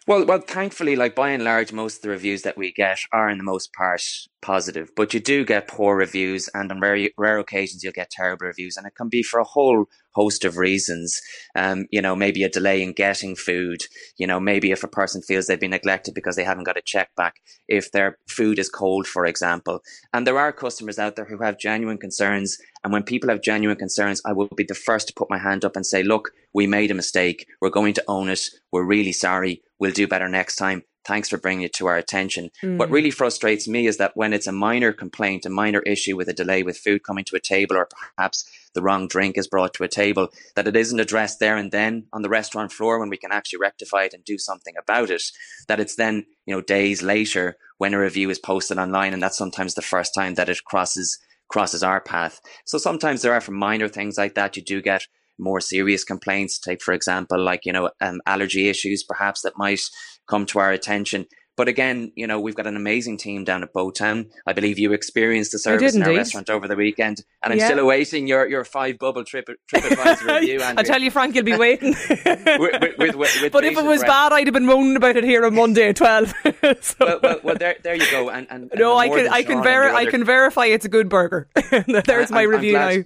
Well, 0.06 0.24
well, 0.26 0.40
thankfully, 0.40 0.96
like 0.96 1.14
by 1.14 1.30
and 1.30 1.44
large, 1.44 1.72
most 1.72 1.96
of 1.96 2.02
the 2.02 2.08
reviews 2.08 2.42
that 2.42 2.56
we 2.58 2.72
get 2.72 2.98
are, 3.12 3.30
in 3.30 3.38
the 3.38 3.44
most 3.44 3.72
part, 3.72 4.02
positive. 4.40 4.90
But 4.96 5.14
you 5.14 5.20
do 5.20 5.44
get 5.44 5.68
poor 5.68 5.96
reviews, 5.96 6.48
and 6.54 6.72
on 6.72 6.80
rare, 6.80 7.08
rare 7.16 7.38
occasions, 7.38 7.84
you'll 7.84 7.92
get 7.92 8.10
terrible 8.10 8.46
reviews, 8.48 8.76
and 8.76 8.84
it 8.84 8.96
can 8.96 9.08
be 9.08 9.22
for 9.22 9.38
a 9.38 9.44
whole 9.44 9.86
host 10.14 10.44
of 10.44 10.56
reasons. 10.56 11.20
Um, 11.54 11.86
you 11.90 12.02
know, 12.02 12.14
maybe 12.16 12.42
a 12.42 12.48
delay 12.48 12.82
in 12.82 12.92
getting 12.92 13.36
food. 13.36 13.82
You 14.16 14.26
know, 14.26 14.40
maybe 14.40 14.70
if 14.70 14.84
a 14.84 14.88
person 14.88 15.22
feels 15.22 15.46
they've 15.46 15.60
been 15.60 15.70
neglected 15.70 16.14
because 16.14 16.36
they 16.36 16.44
haven't 16.44 16.64
got 16.64 16.76
a 16.76 16.82
check 16.84 17.10
back, 17.16 17.36
if 17.68 17.92
their 17.92 18.18
food 18.28 18.58
is 18.58 18.68
cold, 18.68 19.06
for 19.06 19.26
example. 19.26 19.80
And 20.12 20.26
there 20.26 20.38
are 20.38 20.52
customers 20.52 20.98
out 20.98 21.16
there 21.16 21.26
who 21.26 21.42
have 21.42 21.58
genuine 21.58 21.98
concerns. 21.98 22.58
And 22.84 22.92
when 22.92 23.02
people 23.02 23.30
have 23.30 23.42
genuine 23.42 23.78
concerns, 23.78 24.20
I 24.24 24.32
will 24.32 24.48
be 24.56 24.64
the 24.64 24.74
first 24.74 25.08
to 25.08 25.14
put 25.14 25.30
my 25.30 25.38
hand 25.38 25.64
up 25.64 25.76
and 25.76 25.86
say, 25.86 26.02
look, 26.02 26.30
we 26.54 26.66
made 26.66 26.90
a 26.90 26.94
mistake. 26.94 27.46
We're 27.60 27.70
going 27.70 27.94
to 27.94 28.04
own 28.08 28.28
it. 28.28 28.50
We're 28.70 28.84
really 28.84 29.12
sorry. 29.12 29.62
We'll 29.78 29.92
do 29.92 30.06
better 30.06 30.28
next 30.28 30.56
time. 30.56 30.84
Thanks 31.04 31.28
for 31.28 31.36
bringing 31.36 31.62
it 31.62 31.72
to 31.74 31.86
our 31.86 31.96
attention. 31.96 32.50
What 32.62 32.88
mm. 32.88 32.92
really 32.92 33.10
frustrates 33.10 33.66
me 33.66 33.86
is 33.86 33.96
that 33.96 34.16
when 34.16 34.32
it's 34.32 34.46
a 34.46 34.52
minor 34.52 34.92
complaint, 34.92 35.46
a 35.46 35.50
minor 35.50 35.80
issue 35.80 36.16
with 36.16 36.28
a 36.28 36.32
delay 36.32 36.62
with 36.62 36.78
food 36.78 37.02
coming 37.02 37.24
to 37.24 37.36
a 37.36 37.40
table, 37.40 37.76
or 37.76 37.88
perhaps 38.16 38.44
the 38.74 38.82
wrong 38.82 39.08
drink 39.08 39.36
is 39.36 39.48
brought 39.48 39.74
to 39.74 39.84
a 39.84 39.88
table, 39.88 40.28
that 40.54 40.68
it 40.68 40.76
isn't 40.76 41.00
addressed 41.00 41.40
there 41.40 41.56
and 41.56 41.72
then 41.72 42.06
on 42.12 42.22
the 42.22 42.28
restaurant 42.28 42.72
floor 42.72 42.98
when 42.98 43.10
we 43.10 43.16
can 43.16 43.32
actually 43.32 43.58
rectify 43.58 44.04
it 44.04 44.14
and 44.14 44.24
do 44.24 44.38
something 44.38 44.74
about 44.78 45.10
it. 45.10 45.22
That 45.68 45.80
it's 45.80 45.96
then, 45.96 46.26
you 46.46 46.54
know, 46.54 46.60
days 46.60 47.02
later 47.02 47.56
when 47.78 47.94
a 47.94 48.00
review 48.00 48.30
is 48.30 48.38
posted 48.38 48.78
online, 48.78 49.12
and 49.12 49.22
that's 49.22 49.38
sometimes 49.38 49.74
the 49.74 49.82
first 49.82 50.14
time 50.14 50.34
that 50.34 50.48
it 50.48 50.64
crosses 50.64 51.18
crosses 51.48 51.82
our 51.82 52.00
path. 52.00 52.40
So 52.64 52.78
sometimes 52.78 53.20
there 53.20 53.34
are 53.34 53.40
for 53.40 53.52
minor 53.52 53.86
things 53.86 54.16
like 54.16 54.34
that, 54.36 54.56
you 54.56 54.62
do 54.62 54.80
get 54.80 55.06
more 55.38 55.60
serious 55.60 56.04
complaints. 56.04 56.58
Take, 56.58 56.82
for 56.82 56.94
example, 56.94 57.42
like, 57.42 57.64
you 57.64 57.72
know, 57.72 57.90
um, 58.00 58.20
allergy 58.26 58.68
issues 58.68 59.02
perhaps 59.02 59.42
that 59.42 59.56
might 59.56 59.80
come 60.26 60.46
to 60.46 60.58
our 60.58 60.72
attention. 60.72 61.26
But 61.54 61.68
again, 61.68 62.12
you 62.16 62.26
know, 62.26 62.40
we've 62.40 62.54
got 62.54 62.66
an 62.66 62.76
amazing 62.76 63.18
team 63.18 63.44
down 63.44 63.62
at 63.62 63.74
Bowtown. 63.74 64.30
I 64.46 64.54
believe 64.54 64.78
you 64.78 64.94
experienced 64.94 65.52
the 65.52 65.58
service 65.58 65.94
in 65.94 66.02
our 66.02 66.14
restaurant 66.14 66.48
over 66.48 66.66
the 66.66 66.76
weekend, 66.76 67.22
and 67.42 67.52
I'm 67.52 67.58
yeah. 67.58 67.66
still 67.66 67.78
awaiting 67.78 68.26
your, 68.26 68.48
your 68.48 68.64
five 68.64 68.98
bubble 68.98 69.22
trip 69.22 69.48
TripAdvisor 69.70 70.40
review. 70.40 70.60
I 70.62 70.82
tell 70.82 71.02
you, 71.02 71.10
Frank, 71.10 71.34
you'll 71.34 71.44
be 71.44 71.56
waiting. 71.56 71.90
with, 72.08 72.98
with, 72.98 73.16
with, 73.16 73.52
but 73.52 73.64
if 73.64 73.76
it 73.76 73.84
was 73.84 74.00
breath. 74.00 74.08
bad, 74.08 74.32
I'd 74.32 74.46
have 74.46 74.54
been 74.54 74.64
moaning 74.64 74.96
about 74.96 75.16
it 75.16 75.24
here 75.24 75.44
on 75.44 75.54
Monday 75.54 75.90
at 75.90 75.96
twelve. 75.96 76.32
so. 76.80 76.96
well, 77.00 77.20
well, 77.22 77.40
well, 77.42 77.56
there, 77.56 77.76
there 77.82 77.96
you 77.96 78.10
go. 78.10 78.30
And, 78.30 78.46
and, 78.50 78.70
and 78.70 78.80
no, 78.80 78.96
I 78.96 79.10
can, 79.10 79.28
I 79.28 79.42
can, 79.42 79.62
ver- 79.62 79.94
I 79.94 80.06
can 80.06 80.24
verify 80.24 80.64
it's 80.66 80.86
a 80.86 80.88
good 80.88 81.10
burger. 81.10 81.48
There's 81.70 82.32
I, 82.32 82.34
my 82.34 82.42
I'm, 82.44 82.48
review 82.48 82.78
I'm 82.78 83.00
now. 83.00 83.04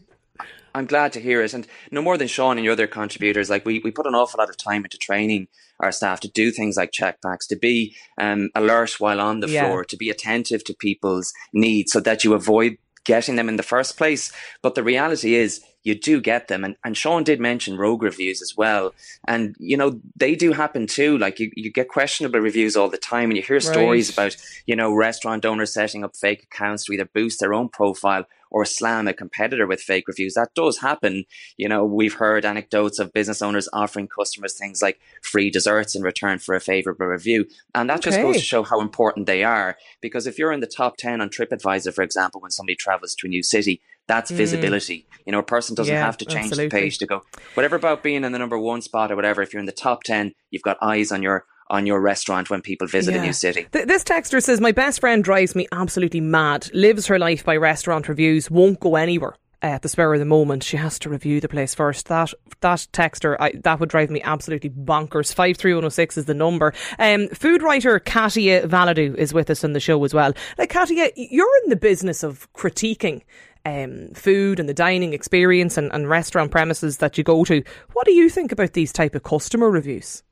I'm 0.76 0.86
glad 0.86 1.14
to 1.14 1.20
hear 1.20 1.42
it. 1.42 1.54
And 1.54 1.66
no 1.90 2.02
more 2.02 2.18
than 2.18 2.28
Sean 2.28 2.58
and 2.58 2.64
your 2.64 2.72
other 2.72 2.86
contributors, 2.86 3.48
like 3.48 3.64
we, 3.64 3.80
we 3.82 3.90
put 3.90 4.06
an 4.06 4.14
awful 4.14 4.38
lot 4.38 4.50
of 4.50 4.58
time 4.58 4.84
into 4.84 4.98
training 4.98 5.48
our 5.80 5.90
staff 5.90 6.20
to 6.20 6.28
do 6.28 6.50
things 6.50 6.76
like 6.76 6.92
checkbacks, 6.92 7.46
to 7.48 7.56
be 7.56 7.96
um, 8.20 8.50
alert 8.54 9.00
while 9.00 9.20
on 9.20 9.40
the 9.40 9.48
yeah. 9.48 9.64
floor, 9.64 9.84
to 9.84 9.96
be 9.96 10.10
attentive 10.10 10.64
to 10.64 10.74
people's 10.74 11.32
needs 11.54 11.92
so 11.92 12.00
that 12.00 12.24
you 12.24 12.34
avoid 12.34 12.76
getting 13.06 13.36
them 13.36 13.48
in 13.48 13.56
the 13.56 13.62
first 13.62 13.96
place. 13.96 14.30
But 14.62 14.74
the 14.74 14.84
reality 14.84 15.34
is 15.34 15.62
you 15.86 15.94
do 15.94 16.20
get 16.20 16.48
them. 16.48 16.64
And, 16.64 16.74
and 16.84 16.96
Sean 16.96 17.22
did 17.22 17.38
mention 17.38 17.78
rogue 17.78 18.02
reviews 18.02 18.42
as 18.42 18.56
well. 18.56 18.92
And, 19.28 19.54
you 19.60 19.76
know, 19.76 20.00
they 20.16 20.34
do 20.34 20.50
happen 20.50 20.88
too. 20.88 21.16
Like 21.16 21.38
you, 21.38 21.52
you 21.54 21.70
get 21.70 21.88
questionable 21.88 22.40
reviews 22.40 22.76
all 22.76 22.90
the 22.90 22.98
time 22.98 23.30
and 23.30 23.36
you 23.36 23.42
hear 23.42 23.60
stories 23.60 24.10
about, 24.10 24.36
you 24.66 24.74
know, 24.74 24.92
restaurant 24.92 25.44
owners 25.44 25.72
setting 25.72 26.02
up 26.02 26.16
fake 26.16 26.42
accounts 26.42 26.86
to 26.86 26.92
either 26.92 27.04
boost 27.04 27.38
their 27.38 27.54
own 27.54 27.68
profile 27.68 28.24
or 28.50 28.64
slam 28.64 29.06
a 29.06 29.12
competitor 29.12 29.66
with 29.66 29.80
fake 29.80 30.08
reviews. 30.08 30.34
That 30.34 30.54
does 30.54 30.78
happen. 30.78 31.24
You 31.56 31.68
know, 31.68 31.84
we've 31.84 32.14
heard 32.14 32.44
anecdotes 32.44 32.98
of 32.98 33.12
business 33.12 33.42
owners 33.42 33.68
offering 33.72 34.08
customers 34.08 34.54
things 34.54 34.82
like 34.82 34.98
free 35.22 35.50
desserts 35.50 35.94
in 35.94 36.02
return 36.02 36.38
for 36.38 36.54
a 36.54 36.60
favorable 36.60 37.06
review. 37.06 37.46
And 37.74 37.88
that 37.90 37.98
okay. 37.98 38.10
just 38.10 38.20
goes 38.20 38.36
to 38.36 38.42
show 38.42 38.62
how 38.64 38.80
important 38.80 39.26
they 39.26 39.44
are. 39.44 39.76
Because 40.00 40.26
if 40.26 40.38
you're 40.38 40.52
in 40.52 40.60
the 40.60 40.66
top 40.66 40.96
10 40.96 41.20
on 41.20 41.28
TripAdvisor, 41.28 41.94
for 41.94 42.02
example, 42.02 42.40
when 42.40 42.50
somebody 42.50 42.74
travels 42.74 43.14
to 43.16 43.26
a 43.26 43.30
new 43.30 43.42
city, 43.42 43.80
that's 44.06 44.30
mm. 44.30 44.36
visibility. 44.36 45.06
You 45.24 45.32
know, 45.32 45.40
a 45.40 45.44
person 45.44 45.74
doesn't 45.74 45.92
yeah, 45.92 46.04
have 46.04 46.16
to 46.18 46.24
change 46.24 46.46
absolutely. 46.46 46.68
the 46.68 46.82
page 46.84 46.98
to 46.98 47.06
go, 47.06 47.22
whatever 47.54 47.76
about 47.76 48.02
being 48.02 48.22
in 48.22 48.32
the 48.32 48.38
number 48.38 48.58
one 48.58 48.80
spot 48.80 49.10
or 49.10 49.16
whatever. 49.16 49.42
If 49.42 49.52
you're 49.52 49.60
in 49.60 49.66
the 49.66 49.72
top 49.72 50.04
10, 50.04 50.32
you've 50.50 50.62
got 50.62 50.76
eyes 50.80 51.10
on 51.10 51.22
your 51.22 51.44
on 51.68 51.86
your 51.86 52.00
restaurant 52.00 52.48
when 52.48 52.62
people 52.62 52.86
visit 52.86 53.14
yeah. 53.14 53.20
a 53.20 53.24
new 53.24 53.32
city. 53.32 53.66
Th- 53.72 53.86
this 53.86 54.04
texter 54.04 54.42
says, 54.42 54.60
My 54.60 54.72
best 54.72 55.00
friend 55.00 55.24
drives 55.24 55.54
me 55.54 55.66
absolutely 55.72 56.20
mad, 56.20 56.70
lives 56.72 57.06
her 57.08 57.18
life 57.18 57.44
by 57.44 57.56
restaurant 57.56 58.08
reviews, 58.08 58.50
won't 58.50 58.80
go 58.80 58.96
anywhere. 58.96 59.34
At 59.62 59.82
the 59.82 59.88
spur 59.88 60.12
of 60.12 60.20
the 60.20 60.26
moment, 60.26 60.62
she 60.62 60.76
has 60.76 60.98
to 61.00 61.08
review 61.08 61.40
the 61.40 61.48
place 61.48 61.74
first. 61.74 62.06
That 62.06 62.32
that 62.60 62.86
texter, 62.92 63.36
I, 63.40 63.52
that 63.64 63.80
would 63.80 63.88
drive 63.88 64.10
me 64.10 64.20
absolutely 64.22 64.70
bonkers. 64.70 65.34
Five 65.34 65.56
three 65.56 65.72
one 65.72 65.80
zero 65.80 65.88
six 65.88 66.18
is 66.18 66.26
the 66.26 66.34
number. 66.34 66.74
Um, 66.98 67.28
food 67.28 67.62
writer 67.62 67.98
Katia 67.98 68.68
Valadeau 68.68 69.14
is 69.16 69.32
with 69.32 69.48
us 69.48 69.64
on 69.64 69.72
the 69.72 69.80
show 69.80 70.04
as 70.04 70.12
well. 70.12 70.34
Like 70.58 70.68
Katia, 70.68 71.10
you're 71.16 71.50
in 71.64 71.70
the 71.70 71.76
business 71.76 72.22
of 72.22 72.52
critiquing 72.52 73.22
um, 73.66 74.10
food 74.14 74.60
and 74.60 74.68
the 74.68 74.74
dining 74.74 75.12
experience 75.12 75.76
and, 75.76 75.92
and, 75.92 76.08
restaurant 76.08 76.52
premises 76.52 76.98
that 76.98 77.18
you 77.18 77.24
go 77.24 77.44
to. 77.44 77.64
What 77.94 78.06
do 78.06 78.12
you 78.12 78.30
think 78.30 78.52
about 78.52 78.74
these 78.74 78.92
type 78.92 79.16
of 79.16 79.24
customer 79.24 79.68
reviews? 79.68 80.22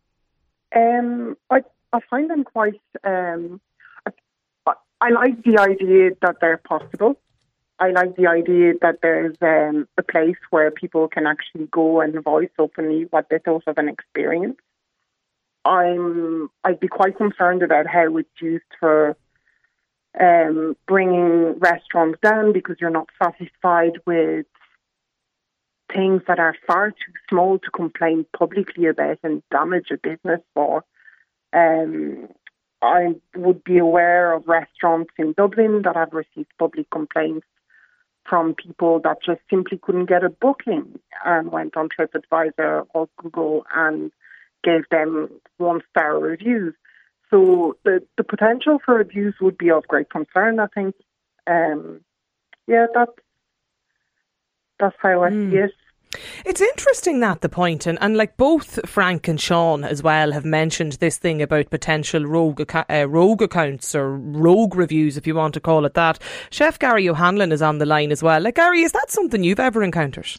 Um, 0.74 1.36
I, 1.50 1.62
I 1.92 1.98
find 2.08 2.30
them 2.30 2.44
quite. 2.44 2.80
Um, 3.02 3.60
I, 4.06 4.74
I, 5.00 5.10
like 5.10 5.42
the 5.42 5.58
idea 5.58 6.10
that 6.22 6.36
they're 6.40 6.58
possible. 6.58 7.18
I 7.80 7.90
like 7.90 8.14
the 8.14 8.28
idea 8.28 8.74
that 8.82 9.00
there's 9.02 9.36
um, 9.42 9.88
a 9.98 10.02
place 10.04 10.36
where 10.50 10.70
people 10.70 11.08
can 11.08 11.26
actually 11.26 11.66
go 11.66 12.00
and 12.00 12.22
voice 12.22 12.50
openly 12.56 13.08
what 13.10 13.26
they 13.30 13.40
thought 13.40 13.64
of 13.66 13.78
an 13.78 13.88
experience. 13.88 14.58
I'm 15.64 16.50
I'd 16.62 16.78
be 16.78 16.88
quite 16.88 17.16
concerned 17.16 17.64
about 17.64 17.86
how 17.88 18.16
it's 18.16 18.40
used 18.40 18.64
for 18.78 19.16
um, 20.20 20.76
bringing 20.86 21.58
restaurants 21.58 22.18
down 22.22 22.52
because 22.52 22.76
you're 22.80 22.90
not 22.90 23.08
satisfied 23.22 24.00
with 24.06 24.46
things 25.92 26.22
that 26.26 26.38
are 26.38 26.56
far 26.66 26.90
too 26.90 27.12
small 27.28 27.58
to 27.58 27.70
complain 27.70 28.26
publicly 28.36 28.86
about 28.86 29.18
and 29.22 29.42
damage 29.50 29.88
a 29.90 29.96
business 29.96 30.40
for. 30.54 30.84
Um, 31.52 32.28
I 32.82 33.14
would 33.34 33.64
be 33.64 33.78
aware 33.78 34.32
of 34.32 34.46
restaurants 34.46 35.12
in 35.18 35.32
Dublin 35.36 35.82
that 35.84 35.96
have 35.96 36.12
received 36.12 36.50
public 36.58 36.90
complaints 36.90 37.46
from 38.28 38.54
people 38.54 39.00
that 39.04 39.22
just 39.24 39.40
simply 39.50 39.78
couldn't 39.78 40.06
get 40.06 40.24
a 40.24 40.30
booking 40.30 40.98
and 41.24 41.52
went 41.52 41.76
on 41.76 41.88
TripAdvisor 41.88 42.86
or 42.94 43.08
Google 43.18 43.66
and 43.74 44.10
gave 44.62 44.88
them 44.90 45.28
one 45.58 45.82
star 45.90 46.18
reviews. 46.18 46.74
So 47.34 47.76
the, 47.82 48.00
the 48.16 48.22
potential 48.22 48.78
for 48.84 49.00
abuse 49.00 49.34
would 49.40 49.58
be 49.58 49.68
of 49.68 49.88
great 49.88 50.08
concern, 50.08 50.60
I 50.60 50.68
think. 50.68 50.94
Um, 51.48 52.00
yeah, 52.68 52.86
that's, 52.94 53.10
that's 54.78 54.94
how 55.00 55.24
I 55.24 55.30
mm. 55.30 55.50
see 55.50 55.56
it. 55.56 55.72
It's 56.46 56.60
interesting 56.60 57.18
that 57.20 57.40
the 57.40 57.48
point, 57.48 57.88
and, 57.88 57.98
and 58.00 58.16
like 58.16 58.36
both 58.36 58.88
Frank 58.88 59.26
and 59.26 59.40
Sean 59.40 59.82
as 59.82 60.00
well 60.00 60.30
have 60.30 60.44
mentioned 60.44 60.92
this 60.92 61.16
thing 61.16 61.42
about 61.42 61.70
potential 61.70 62.24
rogue 62.24 62.70
uh, 62.72 63.08
rogue 63.08 63.42
accounts 63.42 63.96
or 63.96 64.16
rogue 64.16 64.76
reviews, 64.76 65.16
if 65.16 65.26
you 65.26 65.34
want 65.34 65.54
to 65.54 65.60
call 65.60 65.84
it 65.86 65.94
that. 65.94 66.20
Chef 66.50 66.78
Gary 66.78 67.08
O'Hanlon 67.08 67.50
is 67.50 67.62
on 67.62 67.78
the 67.78 67.86
line 67.86 68.12
as 68.12 68.22
well. 68.22 68.40
Like 68.40 68.54
Gary, 68.54 68.82
is 68.82 68.92
that 68.92 69.10
something 69.10 69.42
you've 69.42 69.58
ever 69.58 69.82
encountered? 69.82 70.30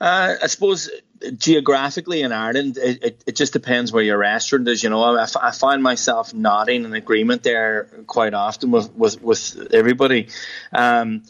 Uh, 0.00 0.34
I 0.42 0.48
suppose 0.48 0.90
geographically 1.36 2.22
in 2.22 2.32
Ireland, 2.32 2.78
it, 2.78 3.02
it, 3.02 3.24
it, 3.26 3.36
just 3.36 3.52
depends 3.52 3.92
where 3.92 4.02
your 4.02 4.18
restaurant 4.18 4.68
is. 4.68 4.82
You 4.82 4.90
know, 4.90 5.02
I, 5.02 5.26
I 5.40 5.50
find 5.50 5.82
myself 5.82 6.34
nodding 6.34 6.84
in 6.84 6.94
agreement 6.94 7.42
there 7.42 7.84
quite 8.06 8.34
often 8.34 8.70
with 8.70 8.92
with, 8.94 9.22
with 9.22 9.68
everybody. 9.72 10.28
Um, 10.72 11.22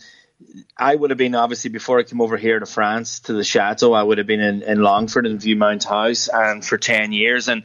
I 0.77 0.95
would 0.95 1.11
have 1.11 1.19
been 1.19 1.35
obviously 1.35 1.71
before 1.71 2.01
I 2.01 2.03
came 2.03 2.21
over 2.21 2.37
here 2.37 2.59
to 2.59 2.67
France 2.67 3.21
to 3.21 3.33
the 3.33 3.45
chateau. 3.45 3.93
I 3.93 4.03
would 4.03 4.19
have 4.19 4.27
been 4.27 4.41
in, 4.41 4.63
in 4.63 4.83
Longford 4.83 5.27
in 5.27 5.39
Viewmount 5.39 5.85
House 5.85 6.29
and 6.29 6.65
for 6.65 6.79
ten 6.79 7.13
years. 7.13 7.49
And 7.49 7.63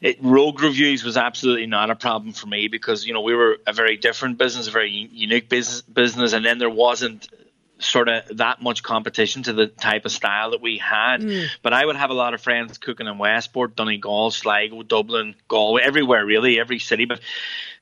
it, 0.00 0.18
rogue 0.22 0.62
reviews 0.62 1.04
was 1.04 1.16
absolutely 1.16 1.66
not 1.66 1.90
a 1.90 1.96
problem 1.96 2.32
for 2.32 2.46
me 2.46 2.68
because 2.68 3.06
you 3.06 3.12
know 3.12 3.20
we 3.20 3.34
were 3.34 3.58
a 3.66 3.72
very 3.72 3.96
different 3.96 4.38
business, 4.38 4.68
a 4.68 4.70
very 4.70 4.90
unique 4.90 5.48
business, 5.48 5.82
business, 5.82 6.32
and 6.32 6.44
then 6.44 6.58
there 6.58 6.70
wasn't 6.70 7.28
sort 7.84 8.08
of 8.08 8.36
that 8.38 8.62
much 8.62 8.82
competition 8.82 9.42
to 9.44 9.52
the 9.52 9.66
type 9.66 10.04
of 10.04 10.12
style 10.12 10.50
that 10.52 10.60
we 10.60 10.78
had. 10.78 11.20
Mm. 11.20 11.46
But 11.62 11.72
I 11.72 11.84
would 11.84 11.96
have 11.96 12.10
a 12.10 12.14
lot 12.14 12.34
of 12.34 12.40
friends 12.40 12.78
cooking 12.78 13.06
in 13.06 13.18
Westport, 13.18 13.76
Donegal, 13.76 14.30
Sligo, 14.30 14.82
Dublin, 14.82 15.34
Galway, 15.48 15.82
everywhere 15.82 16.24
really, 16.24 16.58
every 16.58 16.78
city. 16.78 17.04
But 17.04 17.20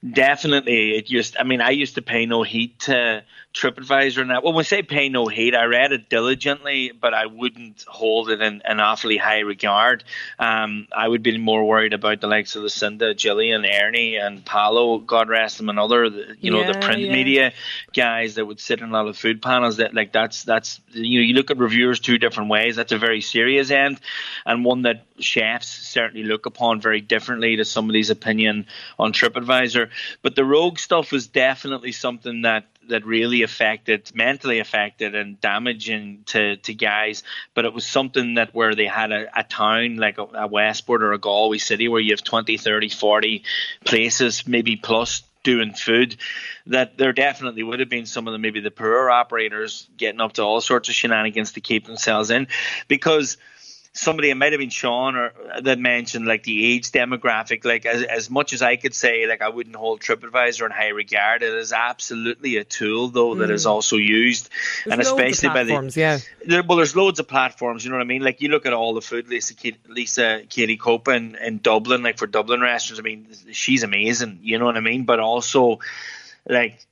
definitely, 0.09 0.97
it 0.97 1.11
used. 1.11 1.37
I 1.39 1.45
mean, 1.45 1.61
I 1.61 1.71
used 1.71 1.95
to 1.95 2.03
pay 2.03 2.27
no 2.27 2.43
heed 2.43 2.79
to 2.81 3.25
TripAdvisor 3.55 4.27
now. 4.27 4.41
Well, 4.43 4.53
when 4.55 4.63
I 4.63 4.67
say 4.67 4.83
pay 4.83 5.09
no 5.09 5.27
heed, 5.27 5.55
I 5.55 5.65
read 5.65 5.93
it 5.93 6.09
diligently, 6.09 6.93
but 6.99 7.13
I 7.13 7.27
wouldn't 7.27 7.85
hold 7.87 8.31
it 8.31 8.41
in 8.41 8.63
an 8.65 8.81
awfully 8.81 9.17
high 9.17 9.41
regard. 9.41 10.05
Um, 10.39 10.89
I 10.97 11.07
would 11.07 11.23
be 11.23 11.37
more 11.39 11.65
worried 11.65 11.93
about 11.93 12.21
the 12.21 12.27
likes 12.27 12.57
of 12.57 12.63
Lucinda, 12.63 13.15
Gillian, 13.15 13.65
Ernie, 13.65 14.17
and 14.17 14.45
Paolo, 14.45 14.99
God 14.99 15.29
rest 15.29 15.59
them, 15.59 15.69
and 15.69 15.79
other, 15.79 16.07
you 16.41 16.51
know, 16.51 16.63
yeah, 16.63 16.73
the 16.73 16.79
print 16.79 17.03
yeah. 17.03 17.13
media 17.13 17.53
guys 17.93 18.37
that 18.37 18.47
would 18.47 18.61
sit 18.61 18.81
in 18.81 18.89
a 18.89 18.93
lot 18.93 19.07
of 19.07 19.17
food 19.17 19.43
panels. 19.43 19.77
That 19.77 19.92
like 19.93 20.13
that's 20.13 20.45
that's 20.45 20.81
you 20.93 21.21
know 21.21 21.25
you 21.25 21.35
look 21.35 21.51
at 21.51 21.59
reviewers 21.59 22.01
two 22.01 22.19
different 22.19 22.51
ways. 22.51 22.77
That's 22.77 22.93
a 22.93 22.99
very 22.99 23.21
serious 23.21 23.71
end, 23.71 24.01
and 24.45 24.65
one 24.65 24.83
that 24.83 25.07
chefs 25.19 25.69
certainly 25.69 26.25
look 26.25 26.47
upon 26.47 26.81
very 26.81 27.01
differently 27.01 27.57
to 27.57 27.65
somebody's 27.65 28.11
opinion 28.11 28.67
on 28.99 29.13
TripAdvisor. 29.13 29.91
But 30.23 30.35
the 30.35 30.45
rogue 30.45 30.79
stuff 30.79 31.13
was 31.13 31.27
definitely 31.27 31.93
something 31.93 32.43
that 32.43 32.67
that 32.89 33.07
really 33.07 33.43
affected, 33.43 34.11
mentally 34.15 34.59
affected, 34.59 35.15
and 35.15 35.41
damaging 35.41 36.25
to, 36.27 36.57
to 36.57 36.75
guys. 36.75 37.23
But 37.55 37.65
it 37.65 37.73
was 37.73 37.87
something 37.87 38.35
that 38.35 38.55
where 38.55 38.75
they 38.75 38.87
had 38.87 39.13
a, 39.13 39.27
a 39.39 39.45
town 39.45 39.97
like 39.97 40.19
a, 40.19 40.25
a 40.35 40.47
Westport 40.47 41.03
or 41.03 41.13
a 41.13 41.19
Galway 41.19 41.59
city 41.59 41.89
where 41.89 42.01
you 42.01 42.13
have 42.13 42.25
20, 42.25 42.57
30, 42.57 42.89
40 42.89 43.45
places, 43.85 44.47
maybe 44.47 44.77
plus 44.77 45.23
doing 45.43 45.73
food 45.73 46.17
that 46.67 46.97
there 46.99 47.13
definitely 47.13 47.63
would 47.63 47.81
have 47.81 47.89
been 47.89 48.07
some 48.07 48.27
of 48.27 48.33
the 48.33 48.39
maybe 48.39 48.61
the 48.61 48.71
poorer 48.71 49.11
operators 49.11 49.89
getting 49.97 50.21
up 50.21 50.35
to 50.35 50.43
all 50.43 50.61
sorts 50.61 50.89
of 50.89 50.95
shenanigans 50.95 51.53
to 51.53 51.61
keep 51.61 51.87
themselves 51.87 52.31
in. 52.31 52.47
Because 52.89 53.37
somebody 53.95 54.31
it 54.31 54.37
might 54.37 54.53
have 54.53 54.59
been 54.59 54.71
Sean 54.71 55.17
or 55.17 55.33
that 55.63 55.79
mentioned 55.79 56.27
like 56.27 56.43
the 56.45 56.75
age 56.75 56.91
demographic. 56.91 57.65
Like 57.65 57.85
as 57.87 58.03
as 58.03 58.31
much 58.31 58.53
as 58.53 58.63
I 58.63 58.77
could 58.77 58.95
say, 58.95 59.27
like 59.27 59.43
I 59.43 59.49
wouldn't 59.49 59.77
hold 59.77 60.01
TripAdvisor 60.01 60.65
in 60.65 60.73
high 60.73 60.89
regard. 60.89 61.43
It 61.43 61.53
is 61.55 61.73
absolutely 61.73 62.57
a 62.57 62.65
tool 62.65 63.09
though 63.09 63.35
that 63.37 63.51
mm. 63.51 63.53
is 63.53 63.67
also 63.67 63.97
used, 63.97 64.49
there's 64.85 64.93
and 64.93 65.01
especially 65.01 65.49
by 65.51 65.65
the 65.65 65.93
yeah. 65.95 66.19
There, 66.45 66.63
well, 66.63 66.77
there's 66.77 66.97
loads 66.97 67.21
of 67.21 67.29
platforms. 67.29 67.85
You 67.85 67.91
know 67.91 67.97
what 67.97 68.05
I 68.05 68.07
mean? 68.07 68.23
Like 68.23 68.41
you 68.41 68.49
look 68.49 68.67
at 68.67 68.73
all 68.73 68.95
the 68.95 69.03
food, 69.03 69.29
Lisa 69.29 69.55
Lisa 69.89 70.43
Katie 70.49 70.77
Cope 70.77 71.09
in, 71.09 71.37
in 71.37 71.59
Dublin, 71.59 72.03
like 72.03 72.19
for 72.19 72.27
Dublin 72.27 72.61
restaurants. 72.61 73.01
I 73.01 73.03
mean, 73.03 73.29
she's 73.53 73.83
amazing. 73.83 74.41
You 74.43 74.59
know 74.59 74.65
what 74.65 74.77
I 74.77 74.81
mean? 74.81 75.05
But 75.05 75.21
also, 75.21 75.81
like 76.49 76.87